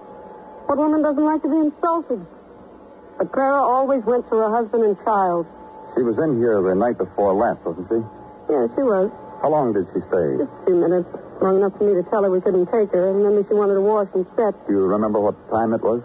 What 0.68 0.78
woman 0.78 1.02
doesn't 1.02 1.24
like 1.24 1.42
to 1.42 1.50
be 1.50 1.58
insulted? 1.58 2.26
But 3.18 3.32
Clara 3.32 3.62
always 3.62 4.04
went 4.06 4.30
to 4.30 4.36
her 4.36 4.50
husband 4.50 4.84
and 4.84 4.98
child. 5.04 5.46
She 5.96 6.04
was 6.04 6.18
in 6.20 6.38
here 6.40 6.62
the 6.62 6.76
night 6.76 6.98
before 6.98 7.34
last, 7.34 7.66
wasn't 7.66 7.88
she? 7.90 8.00
Yeah, 8.50 8.68
she 8.76 8.82
was. 8.82 9.12
How 9.42 9.50
long 9.50 9.74
did 9.74 9.88
she 9.94 10.00
stay? 10.08 10.38
Just 10.40 10.52
a 10.52 10.66
few 10.66 10.76
minutes. 10.76 11.10
Long 11.42 11.58
enough 11.58 11.78
for 11.78 11.84
me 11.84 12.00
to 12.02 12.04
tell 12.10 12.24
her 12.24 12.32
we 12.32 12.40
couldn't 12.40 12.68
take 12.68 12.92
her. 12.92 13.12
And 13.12 13.26
then 13.26 13.46
she 13.48 13.54
wanted 13.54 13.76
to 13.76 13.82
wash 13.82 14.08
and 14.16 14.26
set. 14.36 14.56
Do 14.68 14.74
you 14.74 14.88
remember 14.88 15.20
what 15.20 15.36
time 15.50 15.74
it 15.74 15.82
was? 15.82 16.02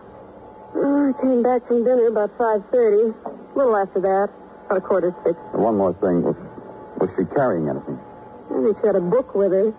I 1.08 1.12
came 1.22 1.42
back 1.42 1.66
from 1.66 1.84
dinner 1.84 2.08
about 2.08 2.36
5.30. 2.36 3.16
A 3.24 3.58
little 3.58 3.76
after 3.76 3.98
that. 4.00 4.28
About 4.66 4.76
a 4.76 4.80
quarter 4.82 5.10
to 5.10 5.16
six. 5.24 5.38
And 5.54 5.64
one 5.64 5.78
more 5.78 5.94
thing. 5.94 6.20
Was, 6.20 6.36
was 7.00 7.08
she 7.16 7.24
carrying 7.34 7.66
anything? 7.66 7.98
I 8.52 8.60
think 8.60 8.76
she 8.76 8.86
had 8.86 8.96
a 8.96 9.00
book 9.00 9.34
with 9.34 9.52
her. 9.52 9.72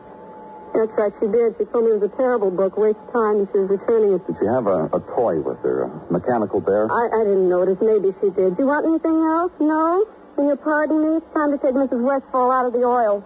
That's 0.74 0.90
right, 0.98 1.14
she 1.22 1.28
did. 1.28 1.54
She 1.60 1.66
told 1.66 1.86
me 1.86 1.92
it 1.92 2.02
was 2.02 2.10
a 2.10 2.18
terrible 2.18 2.50
book, 2.50 2.78
waste 2.78 2.98
of 2.98 3.14
time, 3.14 3.46
and 3.46 3.48
she 3.54 3.60
was 3.62 3.70
returning 3.70 4.14
it. 4.18 4.26
Did 4.26 4.38
she 4.42 4.46
have 4.50 4.66
a, 4.66 4.90
a 4.90 5.02
toy 5.14 5.38
with 5.38 5.62
her? 5.62 5.84
A 5.86 5.90
mechanical 6.12 6.62
bear? 6.62 6.90
I, 6.90 7.22
I 7.22 7.24
didn't 7.26 7.50
notice. 7.50 7.78
Maybe 7.78 8.10
she 8.22 8.34
did. 8.34 8.58
Do 8.58 8.66
you 8.66 8.70
want 8.70 8.90
anything 8.90 9.22
else? 9.22 9.54
No? 9.60 10.06
Then 10.36 10.48
you'll 10.48 10.58
pardon 10.58 10.98
me. 10.98 11.18
It's 11.18 11.34
time 11.34 11.52
to 11.54 11.60
take 11.62 11.78
Mrs. 11.78 12.02
Westfall 12.02 12.50
out 12.50 12.66
of 12.66 12.74
the 12.74 12.82
oil. 12.82 13.22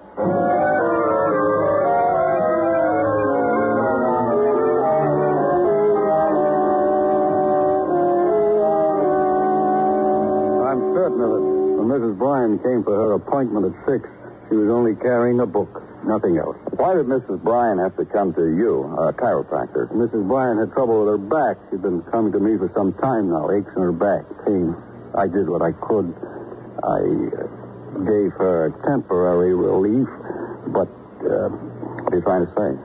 Bryan 12.44 12.60
came 12.60 12.84
for 12.84 12.94
her 12.96 13.14
appointment 13.14 13.74
at 13.74 13.86
six, 13.88 14.04
she 14.50 14.56
was 14.56 14.68
only 14.68 14.96
carrying 14.96 15.40
a 15.40 15.46
book, 15.46 15.82
nothing 16.04 16.38
else. 16.38 16.58
Why 16.76 16.94
did 16.94 17.06
Mrs. 17.06 17.42
Bryan 17.42 17.80
have 17.80 17.96
to 17.96 18.04
come 18.04 18.34
to 18.34 18.44
you, 18.44 18.84
a 19.00 19.14
chiropractor? 19.14 19.88
Mrs. 19.96 20.28
Bryan 20.28 20.58
had 20.58 20.74
trouble 20.74 21.06
with 21.06 21.16
her 21.16 21.18
back. 21.18 21.56
She'd 21.72 21.82
been 21.82 22.02
coming 22.12 22.34
to 22.34 22.40
me 22.40 22.58
for 22.58 22.70
some 22.76 22.92
time 23.00 23.30
now, 23.30 23.50
aches 23.50 23.72
in 23.78 23.82
her 23.82 23.94
back, 23.94 24.26
pain. 24.44 24.76
I 25.16 25.28
did 25.28 25.48
what 25.48 25.62
I 25.62 25.72
could. 25.72 26.12
I 26.84 27.00
uh, 27.32 27.48
gave 28.04 28.36
her 28.36 28.76
temporary 28.84 29.56
relief, 29.56 30.10
but 30.68 30.92
uh, 31.24 31.48
What 31.48 32.12
are 32.12 32.18
you 32.18 32.24
trying 32.24 32.46
to 32.46 32.52
say? 32.60 32.76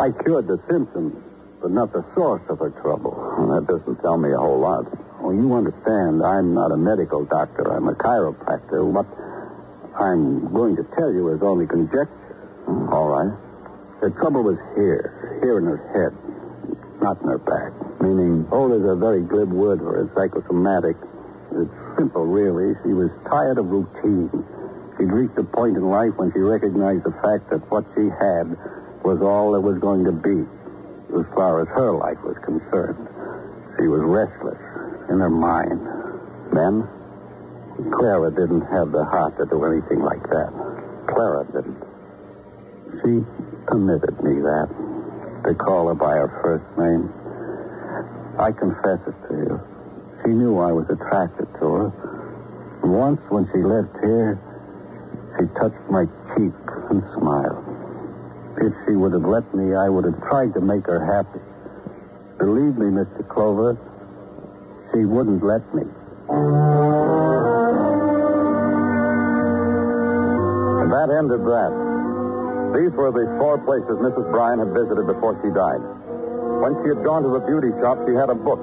I 0.00 0.16
cured 0.24 0.46
the 0.46 0.56
symptoms, 0.66 1.12
but 1.60 1.72
not 1.72 1.92
the 1.92 2.06
source 2.14 2.42
of 2.48 2.58
her 2.60 2.70
trouble. 2.80 3.12
Well, 3.12 3.60
that 3.60 3.68
doesn't 3.68 4.00
tell 4.00 4.16
me 4.16 4.32
a 4.32 4.38
whole 4.38 4.60
lot. 4.60 4.88
Well, 5.24 5.32
you 5.32 5.54
understand, 5.54 6.20
I'm 6.22 6.52
not 6.52 6.70
a 6.70 6.76
medical 6.76 7.24
doctor. 7.24 7.72
I'm 7.72 7.88
a 7.88 7.94
chiropractor. 7.94 8.84
What 8.84 9.08
I'm 9.96 10.52
going 10.52 10.76
to 10.76 10.84
tell 10.94 11.10
you 11.10 11.32
is 11.32 11.40
only 11.40 11.66
conjecture. 11.66 12.36
All 12.92 13.08
right. 13.08 13.32
The 14.02 14.10
trouble 14.20 14.42
was 14.44 14.58
here, 14.76 15.40
here 15.40 15.56
in 15.56 15.64
her 15.64 15.80
head, 15.96 16.12
not 17.00 17.22
in 17.22 17.28
her 17.28 17.38
back. 17.38 17.72
Meaning, 18.02 18.46
Oh, 18.52 18.68
there's 18.68 18.84
a 18.84 19.00
very 19.00 19.22
glib 19.22 19.48
word 19.48 19.78
for 19.78 20.04
it, 20.04 20.12
psychosomatic. 20.14 20.96
It's 21.56 21.72
simple, 21.96 22.26
really. 22.26 22.76
She 22.84 22.92
was 22.92 23.08
tired 23.24 23.56
of 23.56 23.72
routine. 23.72 24.28
She'd 24.98 25.08
reached 25.08 25.38
a 25.38 25.44
point 25.44 25.78
in 25.78 25.88
life 25.88 26.12
when 26.16 26.34
she 26.34 26.40
recognized 26.40 27.04
the 27.04 27.16
fact 27.24 27.48
that 27.48 27.64
what 27.72 27.86
she 27.96 28.12
had 28.20 28.52
was 29.00 29.22
all 29.22 29.52
there 29.52 29.64
was 29.64 29.78
going 29.78 30.04
to 30.04 30.12
be, 30.12 30.44
as 31.16 31.24
far 31.32 31.62
as 31.62 31.68
her 31.68 31.92
life 31.92 32.20
was 32.20 32.36
concerned. 32.44 33.08
She 33.80 33.88
was 33.88 34.02
restless 34.04 34.73
in 35.08 35.20
her 35.20 35.30
mind. 35.30 35.80
men? 36.52 36.88
Clara 37.90 38.30
didn't 38.30 38.62
have 38.70 38.92
the 38.92 39.04
heart 39.04 39.36
to 39.38 39.46
do 39.46 39.64
anything 39.64 40.00
like 40.00 40.22
that. 40.30 40.52
Clara 41.06 41.44
didn't. 41.46 41.82
She 43.02 43.24
permitted 43.66 44.22
me 44.22 44.40
that, 44.40 44.68
to 45.44 45.54
call 45.54 45.88
her 45.88 45.94
by 45.94 46.14
her 46.14 46.30
first 46.42 46.64
name. 46.78 47.10
I 48.38 48.52
confess 48.52 49.00
it 49.06 49.16
to 49.28 49.34
you. 49.34 49.60
She 50.22 50.30
knew 50.30 50.58
I 50.58 50.72
was 50.72 50.88
attracted 50.88 51.46
to 51.60 51.66
her. 51.74 51.92
Once 52.84 53.20
when 53.28 53.46
she 53.52 53.58
left 53.58 53.92
here, 54.02 54.38
she 55.38 55.46
touched 55.58 55.90
my 55.90 56.06
cheek 56.34 56.54
and 56.90 57.02
smiled. 57.18 57.64
If 58.58 58.72
she 58.86 58.94
would 58.94 59.12
have 59.12 59.24
let 59.24 59.52
me, 59.54 59.74
I 59.74 59.88
would 59.88 60.04
have 60.04 60.20
tried 60.28 60.54
to 60.54 60.60
make 60.60 60.86
her 60.86 61.04
happy. 61.04 61.40
Believe 62.38 62.78
me, 62.78 62.86
Mr. 62.86 63.26
Clover, 63.28 63.76
she 64.94 65.04
wouldn't 65.04 65.42
let 65.42 65.62
me. 65.74 65.82
And 70.80 70.92
that 70.94 71.10
ended 71.10 71.42
that. 71.42 71.72
These 72.78 72.94
were 72.94 73.10
the 73.10 73.26
four 73.38 73.58
places 73.58 73.98
Mrs. 73.98 74.30
Bryan 74.30 74.58
had 74.62 74.70
visited 74.70 75.06
before 75.06 75.34
she 75.42 75.50
died. 75.50 75.82
When 76.62 76.78
she 76.82 76.94
had 76.94 77.02
gone 77.02 77.26
to 77.26 77.30
the 77.34 77.42
beauty 77.42 77.74
shop, 77.82 77.98
she 78.06 78.14
had 78.14 78.30
a 78.30 78.38
book. 78.38 78.62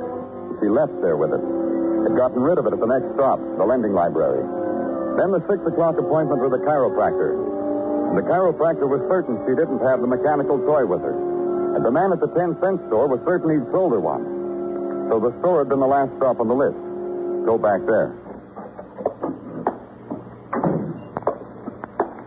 She 0.64 0.68
left 0.72 0.96
there 1.04 1.18
with 1.20 1.36
it. 1.36 1.44
Had 2.08 2.16
gotten 2.16 2.42
rid 2.42 2.58
of 2.58 2.66
it 2.66 2.74
at 2.74 2.80
the 2.80 2.88
next 2.88 3.14
stop, 3.14 3.40
the 3.60 3.68
lending 3.68 3.92
library. 3.92 4.42
Then 5.20 5.32
the 5.36 5.44
six 5.52 5.60
o'clock 5.68 6.00
appointment 6.00 6.42
with 6.42 6.52
the 6.52 6.64
chiropractor. 6.64 7.36
And 8.10 8.18
the 8.18 8.24
chiropractor 8.24 8.88
was 8.88 9.04
certain 9.12 9.38
she 9.48 9.56
didn't 9.56 9.80
have 9.84 10.00
the 10.00 10.08
mechanical 10.08 10.60
toy 10.64 10.86
with 10.88 11.02
her. 11.04 11.16
And 11.76 11.86
the 11.86 11.92
man 11.92 12.12
at 12.12 12.20
the 12.20 12.28
10 12.28 12.60
cent 12.60 12.80
store 12.88 13.08
was 13.08 13.20
certain 13.24 13.52
he'd 13.52 13.72
sold 13.72 13.92
her 13.92 14.00
one. 14.00 14.41
So 15.12 15.20
the 15.20 15.38
store 15.44 15.60
had 15.60 15.68
been 15.68 15.82
the 15.82 15.92
last 15.92 16.16
stop 16.16 16.40
on 16.40 16.48
the 16.48 16.56
list. 16.56 16.80
Go 17.44 17.60
back 17.60 17.84
there. 17.84 18.16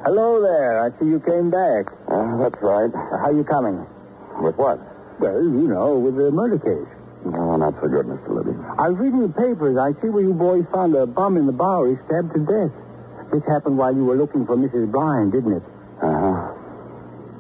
Hello 0.05 0.43
there. 0.45 0.85
I 0.85 0.93
see 1.01 1.09
you 1.09 1.19
came 1.19 1.49
back. 1.49 1.89
Uh, 2.13 2.37
that's 2.37 2.61
right. 2.61 2.93
How 2.93 3.33
you 3.33 3.43
coming? 3.43 3.87
With 4.37 4.61
what? 4.61 4.77
Well, 5.19 5.43
you 5.43 5.65
know, 5.67 5.97
with 5.97 6.17
the 6.17 6.31
murder 6.31 6.59
case. 6.61 6.85
No, 7.25 7.57
not 7.57 7.73
so 7.81 7.89
good, 7.89 8.05
Mr. 8.05 8.29
Libby. 8.29 8.53
I 8.77 8.91
was 8.91 8.99
reading 8.99 9.23
the 9.23 9.33
papers. 9.33 9.79
I 9.81 9.99
see 10.03 10.13
where 10.13 10.23
you 10.23 10.35
boys 10.35 10.67
found 10.71 10.95
a 10.95 11.07
bum 11.07 11.39
in 11.39 11.47
the 11.47 11.57
Bowery 11.57 11.97
stabbed 12.05 12.35
to 12.35 12.45
death. 12.45 12.77
This 13.33 13.43
happened 13.49 13.79
while 13.79 13.97
you 13.97 14.05
were 14.05 14.17
looking 14.17 14.45
for 14.45 14.59
Mrs. 14.59 14.93
Bryan, 14.93 15.31
didn't 15.31 15.57
it? 15.57 15.63
Uh-huh. 16.03 16.53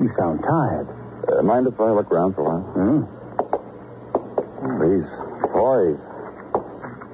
You 0.00 0.09
sound 0.16 0.40
tired. 0.40 0.88
Uh, 1.28 1.42
mind 1.42 1.66
if 1.66 1.78
I 1.78 1.90
look 1.90 2.11
around 2.11 2.33
for 2.33 2.40
a 2.40 2.44
while? 2.48 2.64
Hmm? 2.72 3.04
These 4.80 5.24
toys. 5.64 5.96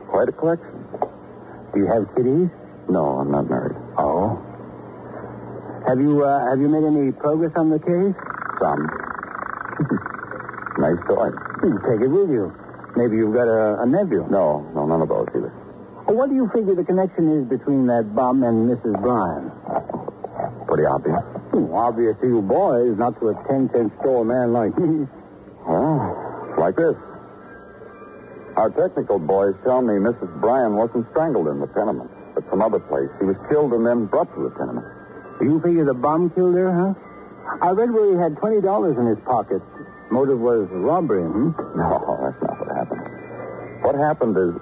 Quite 0.09 0.29
a 0.29 0.33
collection. 0.33 0.75
Do 1.73 1.79
you 1.79 1.87
have 1.87 2.11
kitties? 2.17 2.51
No, 2.89 3.23
I'm 3.23 3.31
not 3.31 3.49
married. 3.49 3.77
Oh. 3.97 4.43
Have 5.87 6.01
you 6.01 6.25
uh, 6.25 6.51
have 6.51 6.59
you 6.59 6.69
made 6.69 6.83
any 6.83 7.13
progress 7.13 7.53
on 7.55 7.71
the 7.71 7.79
case? 7.79 8.15
Some. 8.59 8.83
nice 10.83 10.99
toy. 11.07 11.31
You 11.63 11.79
take 11.87 12.03
it 12.03 12.09
with 12.11 12.31
you. 12.31 12.53
Maybe 12.97 13.17
you've 13.17 13.35
got 13.35 13.47
a, 13.47 13.83
a 13.83 13.87
nephew. 13.87 14.27
No, 14.29 14.67
no, 14.75 14.85
none 14.85 15.01
of 15.01 15.09
those 15.09 15.29
either. 15.31 15.53
Well, 16.07 16.17
what 16.17 16.29
do 16.29 16.35
you 16.35 16.51
figure 16.53 16.75
the 16.75 16.85
connection 16.85 17.31
is 17.31 17.47
between 17.47 17.87
that 17.87 18.13
bum 18.17 18.43
and 18.43 18.69
Mrs. 18.69 19.01
Bryan? 19.01 19.53
Pretty 20.67 20.87
obvious. 20.87 21.23
Hmm, 21.55 21.73
obvious 21.73 22.17
to 22.21 22.27
you 22.27 22.43
boys, 22.43 22.99
not 22.99 23.19
to 23.21 23.29
a 23.29 23.35
ten-cent 23.47 23.93
store 24.01 24.25
man 24.25 24.53
like 24.53 24.77
me. 24.77 25.07
Well, 25.67 26.57
like 26.59 26.75
this. 26.75 26.97
Our 28.57 28.71
technical 28.71 29.19
boys 29.19 29.55
tell 29.65 29.83
me 29.83 29.95
Mrs. 29.95 30.41
Bryan 30.41 30.75
wasn't 30.75 31.07
strangled 31.11 31.49
in 31.49 31.61
the 31.61 31.67
tenement, 31.69 32.11
but 32.35 32.45
some 32.51 32.63
other 32.63 32.81
place. 32.81 33.09
She 33.19 33.25
was 33.25 33.37
killed 33.49 33.73
and 33.73 33.87
then 33.87 34.07
brought 34.07 34.33
to 34.35 34.43
the 34.43 34.51
tenement. 34.59 34.87
Do 35.39 35.47
you 35.47 35.61
figure 35.61 35.85
the 35.85 35.95
bum 35.95 36.31
killed 36.31 36.55
her, 36.57 36.71
huh? 36.71 36.95
I 37.63 37.71
read 37.71 37.91
where 37.91 38.13
he 38.13 38.19
had 38.19 38.37
twenty 38.37 38.61
dollars 38.61 38.99
in 38.99 39.07
his 39.07 39.19
pocket. 39.25 39.63
Motive 40.11 40.41
was 40.41 40.69
robbery, 40.71 41.23
hmm? 41.23 41.51
No, 41.79 42.19
that's 42.23 42.43
not 42.43 42.59
what 42.59 42.77
happened. 42.77 43.83
What 43.83 43.95
happened 43.95 44.37
is 44.37 44.55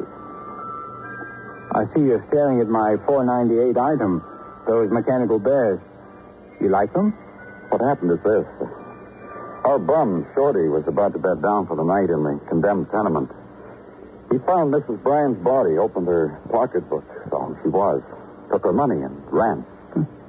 I 1.72 1.84
see 1.94 2.00
you're 2.00 2.24
staring 2.28 2.60
at 2.60 2.68
my 2.68 2.96
498 3.06 3.76
item. 3.76 4.22
Those 4.66 4.90
mechanical 4.90 5.38
bears. 5.38 5.80
You 6.60 6.68
like 6.68 6.92
them? 6.92 7.12
what 7.68 7.80
happened 7.80 8.10
is 8.12 8.22
this. 8.24 8.46
Our 9.64 9.78
bum, 9.78 10.26
Shorty, 10.34 10.68
was 10.68 10.84
about 10.86 11.12
to 11.12 11.18
bed 11.18 11.42
down 11.42 11.66
for 11.66 11.76
the 11.76 11.84
night 11.84 12.08
in 12.08 12.22
the 12.24 12.40
condemned 12.48 12.90
tenement. 12.90 13.30
He 14.30 14.38
found 14.38 14.72
Mrs. 14.72 15.02
Bryan's 15.02 15.38
body, 15.38 15.78
opened 15.78 16.06
her 16.06 16.38
pocketbook, 16.50 17.04
saw 17.30 17.46
who 17.46 17.56
she 17.62 17.68
was, 17.68 18.02
took 18.50 18.64
her 18.64 18.72
money, 18.72 19.00
and 19.02 19.16
ran. 19.32 19.64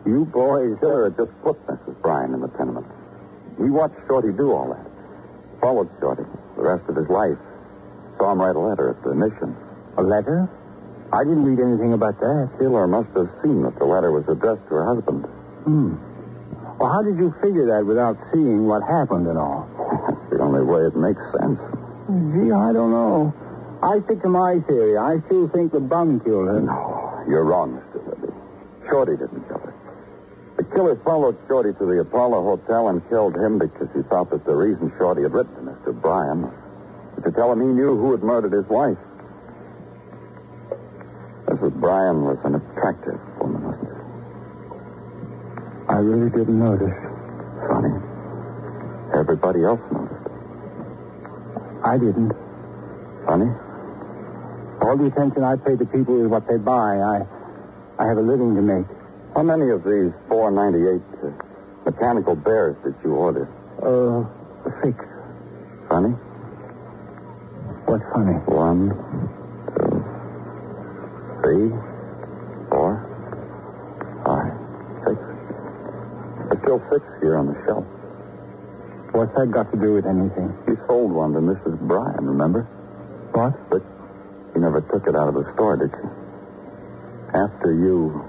You 0.05 0.25
boys. 0.25 0.77
Had 0.81 1.17
just 1.17 1.31
put 1.43 1.59
Mrs. 1.67 2.01
Bryan 2.01 2.33
in 2.33 2.41
the 2.41 2.47
tenement. 2.49 2.87
We 3.57 3.69
watched 3.69 3.95
Shorty 4.07 4.31
do 4.31 4.51
all 4.51 4.69
that. 4.73 4.85
Followed 5.59 5.89
Shorty 5.99 6.23
the 6.55 6.63
rest 6.63 6.87
of 6.89 6.95
his 6.95 7.09
life. 7.09 7.37
Saw 8.17 8.31
him 8.31 8.41
write 8.41 8.55
a 8.55 8.59
letter 8.59 8.89
at 8.89 9.03
the 9.03 9.13
mission. 9.13 9.55
A 9.97 10.03
letter? 10.03 10.49
I 11.11 11.23
didn't 11.23 11.43
read 11.43 11.59
anything 11.59 11.93
about 11.93 12.19
that. 12.19 12.49
Killer 12.59 12.87
must 12.87 13.09
have 13.15 13.29
seen 13.43 13.63
that 13.63 13.77
the 13.77 13.85
letter 13.85 14.11
was 14.11 14.27
addressed 14.27 14.63
to 14.69 14.75
her 14.75 14.85
husband. 14.85 15.25
Hmm. 15.65 15.95
Well, 16.79 16.91
how 16.91 17.01
did 17.03 17.17
you 17.17 17.33
figure 17.41 17.65
that 17.67 17.85
without 17.85 18.17
seeing 18.31 18.67
what 18.67 18.83
happened 18.83 19.27
and 19.27 19.37
all? 19.37 19.67
That's 20.07 20.29
the 20.31 20.39
only 20.39 20.63
way 20.63 20.87
it 20.87 20.95
makes 20.95 21.21
sense. 21.37 21.59
Gee, 22.07 22.51
I 22.51 22.71
don't 22.71 22.91
know. 22.91 23.33
I 23.81 24.01
stick 24.01 24.21
to 24.23 24.29
my 24.29 24.59
theory. 24.67 24.97
I 24.97 25.19
still 25.27 25.47
think 25.47 25.71
the 25.71 25.79
bum 25.79 26.19
killed 26.19 26.47
her. 26.47 26.59
No, 26.59 27.23
you're 27.29 27.45
wrong, 27.45 27.79
Mr. 27.79 28.05
Libby. 28.07 28.33
Shorty 28.89 29.15
didn't 29.15 29.47
kill 29.47 29.59
her. 29.59 29.73
The 30.57 30.63
killer 30.65 30.95
followed 30.97 31.37
Shorty 31.47 31.71
to 31.73 31.85
the 31.85 32.01
Apollo 32.01 32.43
Hotel 32.43 32.89
and 32.89 33.07
killed 33.07 33.35
him 33.37 33.57
because 33.57 33.87
he 33.95 34.01
thought 34.03 34.29
that 34.31 34.43
the 34.45 34.53
reason 34.53 34.91
Shorty 34.97 35.21
had 35.21 35.31
written 35.31 35.55
to 35.55 35.71
Mr. 35.71 36.01
Bryan 36.01 36.41
was 36.41 37.23
to 37.23 37.31
tell 37.31 37.53
him 37.53 37.61
he 37.61 37.67
knew 37.67 37.95
who 37.95 38.11
had 38.11 38.21
murdered 38.21 38.51
his 38.51 38.67
wife. 38.67 38.97
Mrs. 41.45 41.73
Bryan 41.79 42.25
was 42.25 42.37
an 42.43 42.55
attractive 42.55 43.19
woman, 43.39 43.63
wasn't 43.63 43.87
she? 43.87 43.95
I 45.87 45.97
really 45.99 46.29
didn't 46.29 46.59
notice. 46.59 46.93
Funny. 47.69 47.95
Everybody 49.15 49.63
else 49.63 49.81
noticed. 49.91 50.29
I 51.83 51.97
didn't. 51.97 52.33
Funny? 53.25 53.49
All 54.89 54.97
the 54.97 55.05
attention 55.05 55.43
I 55.43 55.55
pay 55.55 55.77
to 55.77 55.85
people 55.85 56.19
is 56.19 56.27
what 56.29 56.47
they 56.47 56.57
buy. 56.57 56.97
I, 56.97 57.21
I 57.99 58.07
have 58.07 58.17
a 58.17 58.21
living 58.21 58.55
to 58.55 58.61
make. 58.63 58.87
How 59.35 59.43
many 59.43 59.69
of 59.69 59.83
these 59.83 60.11
498 60.29 60.97
uh, 61.21 61.29
mechanical 61.85 62.35
bears 62.35 62.75
did 62.83 62.95
you 63.03 63.13
order? 63.13 63.47
Uh, 63.77 64.25
six. 64.81 64.97
Funny? 65.89 66.09
What's 67.85 68.03
funny? 68.11 68.33
One, 68.49 68.89
two, 69.77 70.01
three, 71.45 71.69
four, 72.73 73.05
five, 74.25 74.57
six. 75.05 75.21
There's 76.49 76.61
still 76.65 76.81
six 76.89 77.05
here 77.21 77.37
on 77.37 77.45
the 77.45 77.61
shelf. 77.67 77.85
What's 79.13 79.35
that 79.37 79.51
got 79.51 79.69
to 79.69 79.77
do 79.77 79.93
with 79.93 80.07
anything? 80.07 80.51
You 80.65 80.81
sold 80.87 81.11
one 81.11 81.33
to 81.33 81.41
Mrs. 81.41 81.77
Bryan, 81.79 82.25
remember? 82.25 82.63
What? 83.33 83.53
But 83.69 83.83
never 84.59 84.81
took 84.81 85.07
it 85.07 85.15
out 85.15 85.27
of 85.27 85.33
the 85.33 85.51
store, 85.53 85.77
did 85.77 85.91
you? 85.91 86.09
After 87.33 87.73
you 87.73 88.23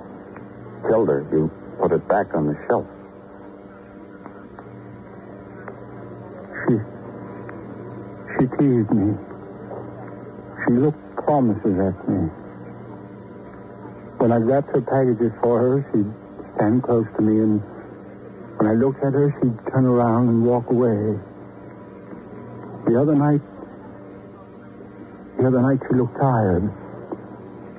killed 0.88 1.08
her, 1.08 1.26
you 1.32 1.50
put 1.80 1.92
it 1.92 2.06
back 2.08 2.34
on 2.34 2.46
the 2.46 2.56
shelf. 2.66 2.86
She. 6.64 6.78
She 8.38 8.46
teased 8.56 8.90
me. 8.90 9.14
She 10.64 10.72
looked 10.74 11.16
promises 11.16 11.78
at 11.78 12.08
me. 12.08 12.28
When 14.18 14.32
I 14.32 14.36
wrapped 14.36 14.70
her 14.74 14.82
packages 14.82 15.32
for 15.40 15.58
her, 15.60 15.86
she'd 15.92 16.12
stand 16.56 16.82
close 16.82 17.06
to 17.16 17.22
me, 17.22 17.40
and 17.40 17.60
when 18.58 18.68
I 18.68 18.74
looked 18.74 19.02
at 19.02 19.14
her, 19.14 19.34
she'd 19.40 19.72
turn 19.72 19.86
around 19.86 20.28
and 20.28 20.44
walk 20.44 20.70
away. 20.70 21.18
The 22.86 23.00
other 23.00 23.14
night, 23.14 23.40
the 25.40 25.46
other 25.46 25.62
night 25.62 25.81
she 25.88 25.96
looked 25.96 26.20
tired. 26.20 26.70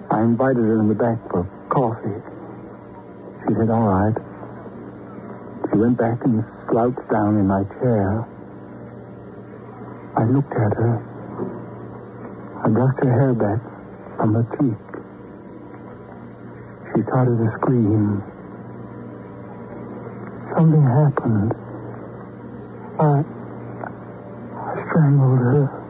I 0.10 0.22
invited 0.22 0.66
her 0.66 0.80
in 0.80 0.88
the 0.88 0.96
back 0.96 1.22
for 1.30 1.46
coffee. 1.70 2.18
She 3.46 3.54
said, 3.54 3.70
all 3.70 3.86
right. 3.86 4.18
She 5.70 5.78
went 5.78 5.98
back 5.98 6.24
and 6.26 6.44
slouched 6.70 7.08
down 7.12 7.38
in 7.38 7.46
my 7.46 7.64
chair. 7.80 8.26
I 10.18 10.24
looked 10.26 10.52
at 10.54 10.74
her. 10.74 11.06
I 12.66 12.70
brushed 12.70 13.04
her 13.04 13.14
hair 13.14 13.34
back 13.34 13.62
from 14.18 14.34
her 14.34 14.46
cheek. 14.58 14.82
She 16.96 17.04
started 17.04 17.38
to 17.38 17.52
scream. 17.62 18.24
Something 20.56 20.84
happened. 20.84 21.54
I, 23.00 23.24
I 24.58 24.86
strangled 24.90 25.40
her. 25.40 25.81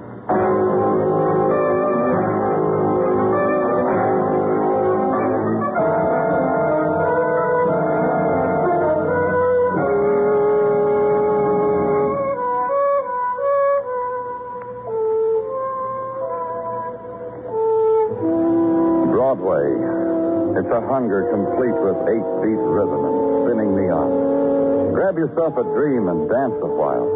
Dance 26.31 26.55
a 26.63 26.71
while. 26.79 27.11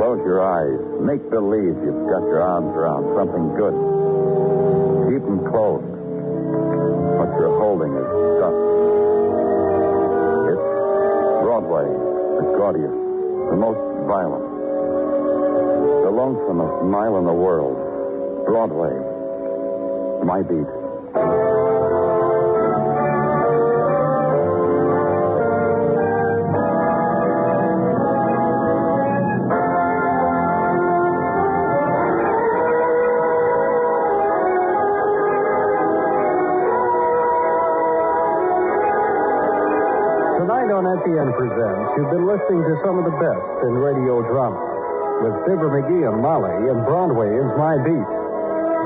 Close 0.00 0.24
your 0.24 0.40
eyes. 0.40 0.80
Make 1.04 1.28
believe 1.28 1.76
you've 1.84 2.08
got 2.08 2.24
your 2.24 2.40
arms 2.40 2.72
around 2.72 3.04
something 3.12 3.52
good. 3.52 3.76
Keep 5.12 5.22
them 5.28 5.44
closed. 5.44 5.84
What 7.20 7.36
you're 7.36 7.52
holding 7.60 7.92
is 7.92 8.08
stuff. 8.40 8.56
It's 10.48 10.66
Broadway, 11.44 11.84
the 11.84 12.56
gaudiest, 12.56 12.96
the 13.52 13.56
most 13.60 13.80
violent, 14.08 14.48
the 16.00 16.12
lonesomest 16.12 16.88
mile 16.88 17.18
in 17.18 17.26
the 17.26 17.36
world. 17.36 17.76
Broadway, 18.46 18.96
my 20.24 20.40
beat. 20.40 20.85
NPN 41.06 41.36
Presents, 41.38 41.90
you've 41.96 42.10
been 42.10 42.26
listening 42.26 42.66
to 42.66 42.74
some 42.82 42.98
of 42.98 43.04
the 43.04 43.14
best 43.14 43.62
in 43.62 43.78
radio 43.78 44.26
drama 44.26 44.58
with 45.22 45.38
Fibber 45.46 45.70
McGee 45.70 46.02
and 46.02 46.20
Molly 46.20 46.66
in 46.66 46.82
Broadway's 46.82 47.46
My 47.54 47.78
Beat. 47.78 48.10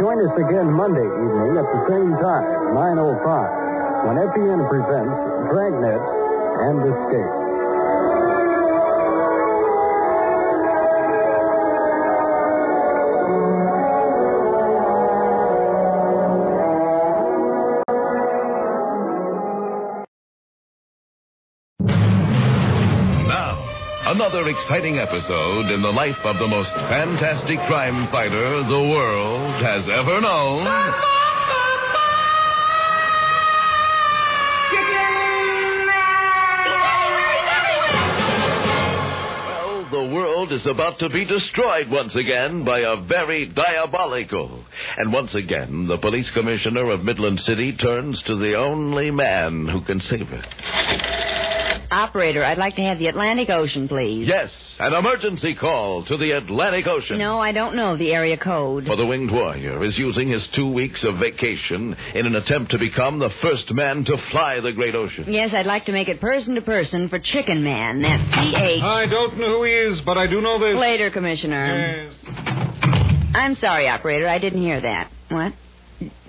Join 0.04 0.20
us 0.20 0.36
again 0.36 0.68
Monday 0.68 1.08
evening 1.08 1.56
at 1.56 1.64
the 1.64 1.80
same 1.88 2.12
time, 2.20 2.76
9.05, 2.76 4.04
when 4.04 4.16
FEN 4.36 4.68
presents 4.68 5.16
Dragnet 5.48 6.04
and 6.60 6.84
Escape. 6.84 7.39
Another 24.32 24.48
exciting 24.48 24.98
episode 24.98 25.72
in 25.72 25.82
the 25.82 25.90
life 25.90 26.18
of 26.22 26.38
the 26.38 26.46
most 26.46 26.72
fantastic 26.72 27.58
crime 27.66 28.06
fighter 28.12 28.62
the 28.62 28.88
world 28.88 29.60
has 29.60 29.88
ever 29.88 30.20
known. 30.20 30.62
Well, 39.46 39.88
the 39.90 40.14
world 40.14 40.52
is 40.52 40.64
about 40.68 41.00
to 41.00 41.08
be 41.08 41.24
destroyed 41.24 41.90
once 41.90 42.14
again 42.14 42.64
by 42.64 42.80
a 42.80 43.00
very 43.02 43.46
diabolical. 43.46 44.64
And 44.96 45.12
once 45.12 45.34
again, 45.34 45.88
the 45.88 45.98
police 45.98 46.30
commissioner 46.34 46.88
of 46.92 47.02
Midland 47.02 47.40
City 47.40 47.76
turns 47.76 48.22
to 48.28 48.36
the 48.36 48.54
only 48.56 49.10
man 49.10 49.66
who 49.66 49.84
can 49.84 49.98
save 49.98 50.28
it. 50.30 51.29
Operator, 51.90 52.44
I'd 52.44 52.58
like 52.58 52.76
to 52.76 52.82
have 52.82 52.98
the 52.98 53.08
Atlantic 53.08 53.50
Ocean, 53.50 53.88
please. 53.88 54.28
Yes, 54.28 54.48
an 54.78 54.92
emergency 54.92 55.56
call 55.56 56.04
to 56.04 56.16
the 56.16 56.30
Atlantic 56.32 56.86
Ocean. 56.86 57.18
No, 57.18 57.40
I 57.40 57.50
don't 57.50 57.74
know 57.74 57.96
the 57.96 58.12
area 58.12 58.36
code. 58.36 58.86
For 58.86 58.94
the 58.94 59.06
Winged 59.06 59.32
Warrior 59.32 59.84
is 59.84 59.98
using 59.98 60.30
his 60.30 60.48
two 60.54 60.72
weeks 60.72 61.04
of 61.04 61.18
vacation 61.18 61.96
in 62.14 62.26
an 62.26 62.36
attempt 62.36 62.70
to 62.70 62.78
become 62.78 63.18
the 63.18 63.30
first 63.42 63.72
man 63.72 64.04
to 64.04 64.16
fly 64.30 64.60
the 64.60 64.72
great 64.72 64.94
ocean. 64.94 65.24
Yes, 65.26 65.50
I'd 65.52 65.66
like 65.66 65.84
to 65.86 65.92
make 65.92 66.08
it 66.08 66.20
person 66.20 66.54
to 66.54 66.62
person 66.62 67.08
for 67.08 67.18
Chicken 67.18 67.64
Man. 67.64 68.02
That's 68.02 68.22
C-H. 68.34 68.82
I 68.82 69.06
don't 69.10 69.36
know 69.36 69.58
who 69.58 69.64
he 69.64 69.72
is, 69.72 70.00
but 70.06 70.16
I 70.16 70.28
do 70.28 70.40
know 70.40 70.60
this. 70.60 70.76
Later, 70.78 71.10
Commissioner. 71.10 72.06
Yes. 72.08 73.34
I'm 73.34 73.54
sorry, 73.56 73.88
Operator. 73.88 74.28
I 74.28 74.38
didn't 74.38 74.62
hear 74.62 74.80
that. 74.80 75.10
What? 75.28 75.52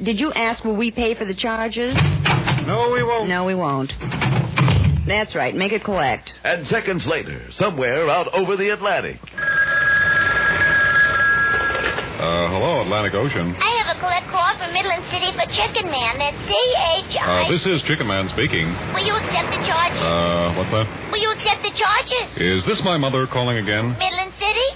Did 0.04 0.20
you 0.20 0.34
ask 0.34 0.64
will 0.66 0.76
we 0.76 0.90
pay 0.90 1.14
for 1.16 1.26
the 1.26 1.36
charges? 1.36 1.96
No, 2.66 2.92
we 2.94 3.04
won't. 3.04 3.30
No, 3.30 3.46
we 3.46 3.56
won't. 3.56 3.92
That's 5.08 5.36
right. 5.36 5.56
Make 5.56 5.72
it 5.72 5.84
collect. 5.84 6.30
And 6.44 6.68
seconds 6.68 7.06
later, 7.10 7.42
somewhere 7.54 8.10
out 8.10 8.28
over 8.34 8.56
the 8.56 8.70
Atlantic. 8.70 9.18
Uh, 12.22 12.54
hello, 12.54 12.86
Atlantic 12.86 13.18
Ocean. 13.18 13.58
I 13.58 13.82
have 13.82 13.98
a 13.98 13.98
collect 13.98 14.30
call 14.30 14.54
from 14.62 14.70
Midland 14.78 15.02
City 15.10 15.34
for 15.34 15.42
Chicken 15.58 15.90
Man. 15.90 16.22
That's 16.22 16.38
C-H-I... 16.46 17.18
Uh, 17.18 17.50
this 17.50 17.66
is 17.66 17.82
Chicken 17.90 18.06
Man 18.06 18.30
speaking. 18.30 18.70
Will 18.94 19.02
you 19.02 19.18
accept 19.18 19.50
the 19.50 19.58
charges? 19.66 19.98
Uh, 19.98 20.54
what's 20.54 20.70
that? 20.70 20.86
Will 21.10 21.18
you 21.18 21.34
accept 21.34 21.66
the 21.66 21.74
charges? 21.74 22.30
Is 22.38 22.62
this 22.70 22.78
my 22.86 22.94
mother 23.02 23.26
calling 23.26 23.58
again? 23.58 23.98
Midland 23.98 24.38
City? 24.38 24.70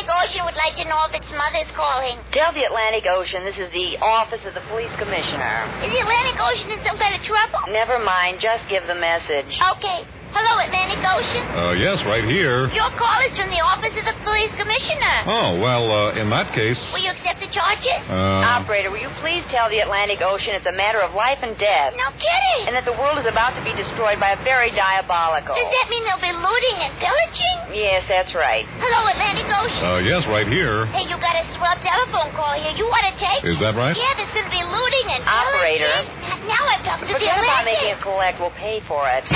Atlantic 0.00 0.32
Ocean 0.32 0.44
would 0.48 0.56
like 0.56 0.76
to 0.80 0.88
know 0.88 0.96
if 1.04 1.12
its 1.12 1.28
mother's 1.28 1.68
calling. 1.76 2.16
Tell 2.32 2.56
the 2.56 2.64
Atlantic 2.64 3.04
Ocean 3.04 3.44
this 3.44 3.60
is 3.60 3.68
the 3.76 4.00
office 4.00 4.40
of 4.48 4.56
the 4.56 4.64
police 4.72 4.92
commissioner. 4.96 5.68
Is 5.84 5.92
the 5.92 6.00
Atlantic 6.00 6.40
Ocean 6.40 6.72
in 6.72 6.80
some 6.88 6.96
kind 6.96 7.12
of 7.12 7.20
trouble? 7.20 7.60
Never 7.68 8.00
mind. 8.00 8.40
Just 8.40 8.64
give 8.72 8.80
the 8.88 8.96
message. 8.96 9.52
Okay. 9.76 10.08
Hello, 10.30 10.62
Atlantic 10.62 11.02
Ocean. 11.02 11.42
Uh, 11.50 11.74
yes, 11.74 11.98
right 12.06 12.22
here. 12.22 12.70
Your 12.70 12.86
call 12.94 13.18
is 13.26 13.34
from 13.34 13.50
the 13.50 13.58
office 13.58 13.90
of 13.98 14.06
the 14.06 14.14
police 14.22 14.52
commissioner. 14.54 15.26
Oh, 15.26 15.58
well, 15.58 15.90
uh, 15.90 16.20
in 16.22 16.30
that 16.30 16.54
case. 16.54 16.78
Will 16.94 17.02
you 17.02 17.10
accept 17.10 17.42
the 17.42 17.50
charges? 17.50 17.98
Uh, 18.06 18.46
Operator, 18.62 18.94
will 18.94 19.02
you 19.02 19.10
please 19.18 19.42
tell 19.50 19.66
the 19.66 19.82
Atlantic 19.82 20.22
Ocean 20.22 20.54
it's 20.54 20.70
a 20.70 20.74
matter 20.76 21.02
of 21.02 21.18
life 21.18 21.42
and 21.42 21.58
death? 21.58 21.98
No 21.98 22.14
kidding. 22.14 22.70
And 22.70 22.78
that 22.78 22.86
the 22.86 22.94
world 22.94 23.18
is 23.18 23.26
about 23.26 23.58
to 23.58 23.62
be 23.66 23.74
destroyed 23.74 24.22
by 24.22 24.38
a 24.38 24.40
very 24.46 24.70
diabolical. 24.70 25.50
Does 25.58 25.66
that 25.66 25.86
mean 25.90 26.06
they'll 26.06 26.22
be 26.22 26.30
looting 26.30 26.76
and 26.78 26.92
pillaging? 27.02 27.56
Yes, 27.74 28.06
that's 28.06 28.30
right. 28.38 28.62
Hello, 28.78 29.10
Atlantic 29.10 29.50
Ocean. 29.50 29.82
uh, 29.82 29.98
yes, 30.06 30.22
right 30.30 30.46
here. 30.46 30.86
Hey, 30.94 31.10
you 31.10 31.18
got 31.18 31.34
a 31.34 31.44
swell 31.58 31.74
telephone 31.82 32.30
call 32.38 32.54
here. 32.54 32.70
You 32.78 32.86
want 32.86 33.02
to 33.10 33.14
take? 33.18 33.42
Is 33.50 33.58
that 33.58 33.74
right? 33.74 33.98
Yeah, 33.98 34.14
there's 34.14 34.30
going 34.30 34.46
to 34.46 34.54
be 34.54 34.62
looting 34.62 35.06
and 35.10 35.26
Operator. 35.26 35.90
pillaging. 36.06 36.46
Now 36.46 36.62
I'm 36.70 36.82
talking 36.86 37.10
to 37.10 37.14
the 37.14 37.18
Forget 37.18 37.34
about 37.42 37.66
Atlantic. 37.66 37.82
making 37.82 37.98
a 37.98 38.00
collect. 38.06 38.34
We'll 38.38 38.54
pay 38.54 38.78
for 38.86 39.10
it. 39.10 39.26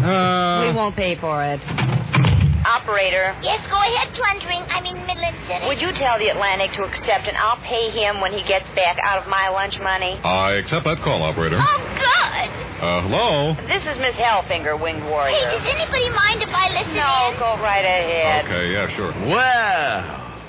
Uh, 0.00 0.68
we 0.68 0.74
won't 0.74 0.96
pay 0.96 1.16
for 1.20 1.44
it. 1.44 1.60
Operator, 2.60 3.34
Yes, 3.42 3.64
go 3.72 3.76
ahead, 3.80 4.12
plundering. 4.14 4.62
I'm 4.68 4.84
in 4.84 4.94
Midland 5.08 5.36
City. 5.48 5.64
would 5.66 5.80
you 5.80 5.90
tell 5.96 6.20
the 6.20 6.28
Atlantic 6.28 6.70
to 6.78 6.84
accept 6.84 7.26
and 7.26 7.36
I'll 7.36 7.58
pay 7.64 7.90
him 7.90 8.20
when 8.20 8.32
he 8.32 8.44
gets 8.46 8.68
back 8.76 8.96
out 9.02 9.20
of 9.20 9.26
my 9.28 9.48
lunch 9.48 9.74
money? 9.82 10.20
I 10.22 10.60
accept 10.60 10.84
that 10.84 11.00
call, 11.02 11.22
operator. 11.24 11.58
Oh, 11.58 11.80
good. 11.98 12.48
Uh, 12.80 13.00
hello? 13.08 13.56
This 13.66 13.82
is 13.88 13.96
Miss 13.98 14.14
Helfinger, 14.16 14.76
Winged 14.80 15.02
Warrior. 15.04 15.34
Hey, 15.34 15.56
does 15.56 15.66
anybody 15.66 16.08
mind 16.14 16.40
if 16.44 16.52
I 16.52 16.68
listen 16.68 16.94
no, 16.96 17.32
in? 17.32 17.40
go 17.40 17.50
right 17.64 17.84
ahead. 17.84 18.44
Okay, 18.44 18.66
yeah, 18.72 18.86
sure. 18.96 19.12
Well, 19.28 20.40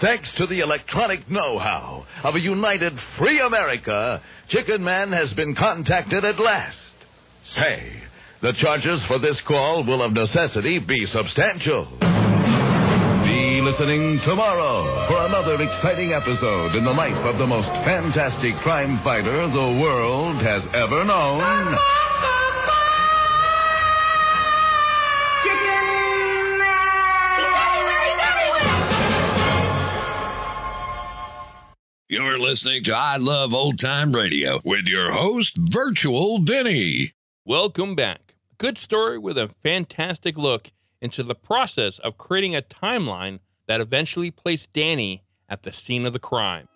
thanks 0.00 0.32
to 0.38 0.46
the 0.46 0.60
electronic 0.60 1.28
know-how 1.30 2.06
of 2.24 2.34
a 2.34 2.40
united 2.40 2.94
free 3.18 3.40
America, 3.44 4.22
Chicken 4.48 4.82
Man 4.82 5.12
has 5.12 5.32
been 5.34 5.54
contacted 5.54 6.24
at 6.24 6.38
last. 6.40 6.78
Say, 7.54 7.92
the 8.42 8.52
charges 8.54 9.00
for 9.06 9.20
this 9.20 9.40
call 9.42 9.84
will 9.84 10.02
of 10.02 10.12
necessity 10.12 10.80
be 10.80 11.06
substantial. 11.06 11.86
Be 13.24 13.60
listening 13.60 14.18
tomorrow 14.20 15.06
for 15.06 15.24
another 15.26 15.62
exciting 15.62 16.12
episode 16.12 16.74
in 16.74 16.82
the 16.82 16.92
life 16.92 17.24
of 17.24 17.38
the 17.38 17.46
most 17.46 17.68
fantastic 17.68 18.56
crime 18.56 18.98
fighter 18.98 19.46
the 19.46 19.80
world 19.80 20.42
has 20.42 20.66
ever 20.74 21.04
known. 21.04 21.78
You're 32.08 32.40
listening 32.40 32.82
to 32.84 32.92
I 32.94 33.18
Love 33.18 33.54
Old 33.54 33.78
Time 33.78 34.12
Radio 34.12 34.60
with 34.64 34.88
your 34.88 35.12
host, 35.12 35.56
Virtual 35.56 36.38
Vinny. 36.38 37.12
Welcome 37.46 37.94
back. 37.94 38.31
Good 38.58 38.78
story 38.78 39.18
with 39.18 39.38
a 39.38 39.50
fantastic 39.62 40.36
look 40.36 40.70
into 41.00 41.22
the 41.22 41.34
process 41.34 41.98
of 41.98 42.18
creating 42.18 42.54
a 42.54 42.62
timeline 42.62 43.40
that 43.66 43.80
eventually 43.80 44.30
placed 44.30 44.72
Danny 44.72 45.24
at 45.48 45.62
the 45.62 45.72
scene 45.72 46.06
of 46.06 46.12
the 46.12 46.18
crime. 46.18 46.68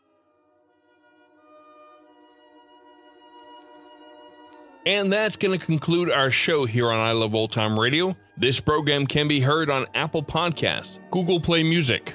And 4.84 5.12
that's 5.12 5.36
going 5.36 5.58
to 5.58 5.64
conclude 5.64 6.10
our 6.10 6.30
show 6.30 6.64
here 6.64 6.90
on 6.90 7.00
I 7.00 7.10
Love 7.10 7.34
Old 7.34 7.50
Time 7.50 7.78
Radio. 7.78 8.16
This 8.36 8.60
program 8.60 9.06
can 9.06 9.26
be 9.26 9.40
heard 9.40 9.68
on 9.68 9.86
Apple 9.94 10.22
Podcasts, 10.22 11.00
Google 11.10 11.40
Play 11.40 11.64
Music, 11.64 12.14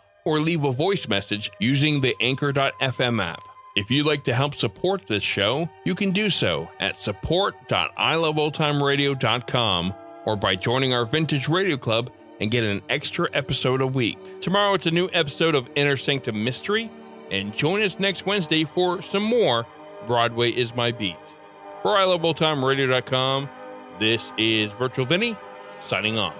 or 0.25 0.39
leave 0.39 0.63
a 0.63 0.71
voice 0.71 1.07
message 1.07 1.51
using 1.59 2.01
the 2.01 2.15
Anchor.fm 2.21 3.21
app. 3.21 3.43
If 3.75 3.89
you'd 3.89 4.05
like 4.05 4.23
to 4.25 4.33
help 4.33 4.55
support 4.55 5.07
this 5.07 5.23
show, 5.23 5.69
you 5.85 5.95
can 5.95 6.11
do 6.11 6.29
so 6.29 6.69
at 6.79 6.97
support.iloveoldtimeradio.com 6.97 9.93
or 10.25 10.35
by 10.35 10.55
joining 10.55 10.93
our 10.93 11.05
Vintage 11.05 11.47
Radio 11.47 11.77
Club 11.77 12.11
and 12.41 12.51
get 12.51 12.63
an 12.63 12.81
extra 12.89 13.29
episode 13.33 13.81
a 13.81 13.87
week. 13.87 14.41
Tomorrow 14.41 14.73
it's 14.73 14.87
a 14.87 14.91
new 14.91 15.09
episode 15.13 15.55
of 15.55 15.69
Inner 15.75 15.95
Sanctum 15.95 16.43
Mystery, 16.43 16.91
and 17.29 17.55
join 17.55 17.81
us 17.81 17.99
next 17.99 18.25
Wednesday 18.25 18.65
for 18.65 19.01
some 19.01 19.23
more 19.23 19.65
Broadway 20.05 20.51
is 20.51 20.75
My 20.75 20.91
Beat. 20.91 21.15
For 21.81 21.91
iloveoldtimeradio.com, 21.91 23.49
this 23.99 24.33
is 24.37 24.71
Virtual 24.73 25.05
Vinny 25.05 25.37
signing 25.83 26.17
off. 26.17 26.35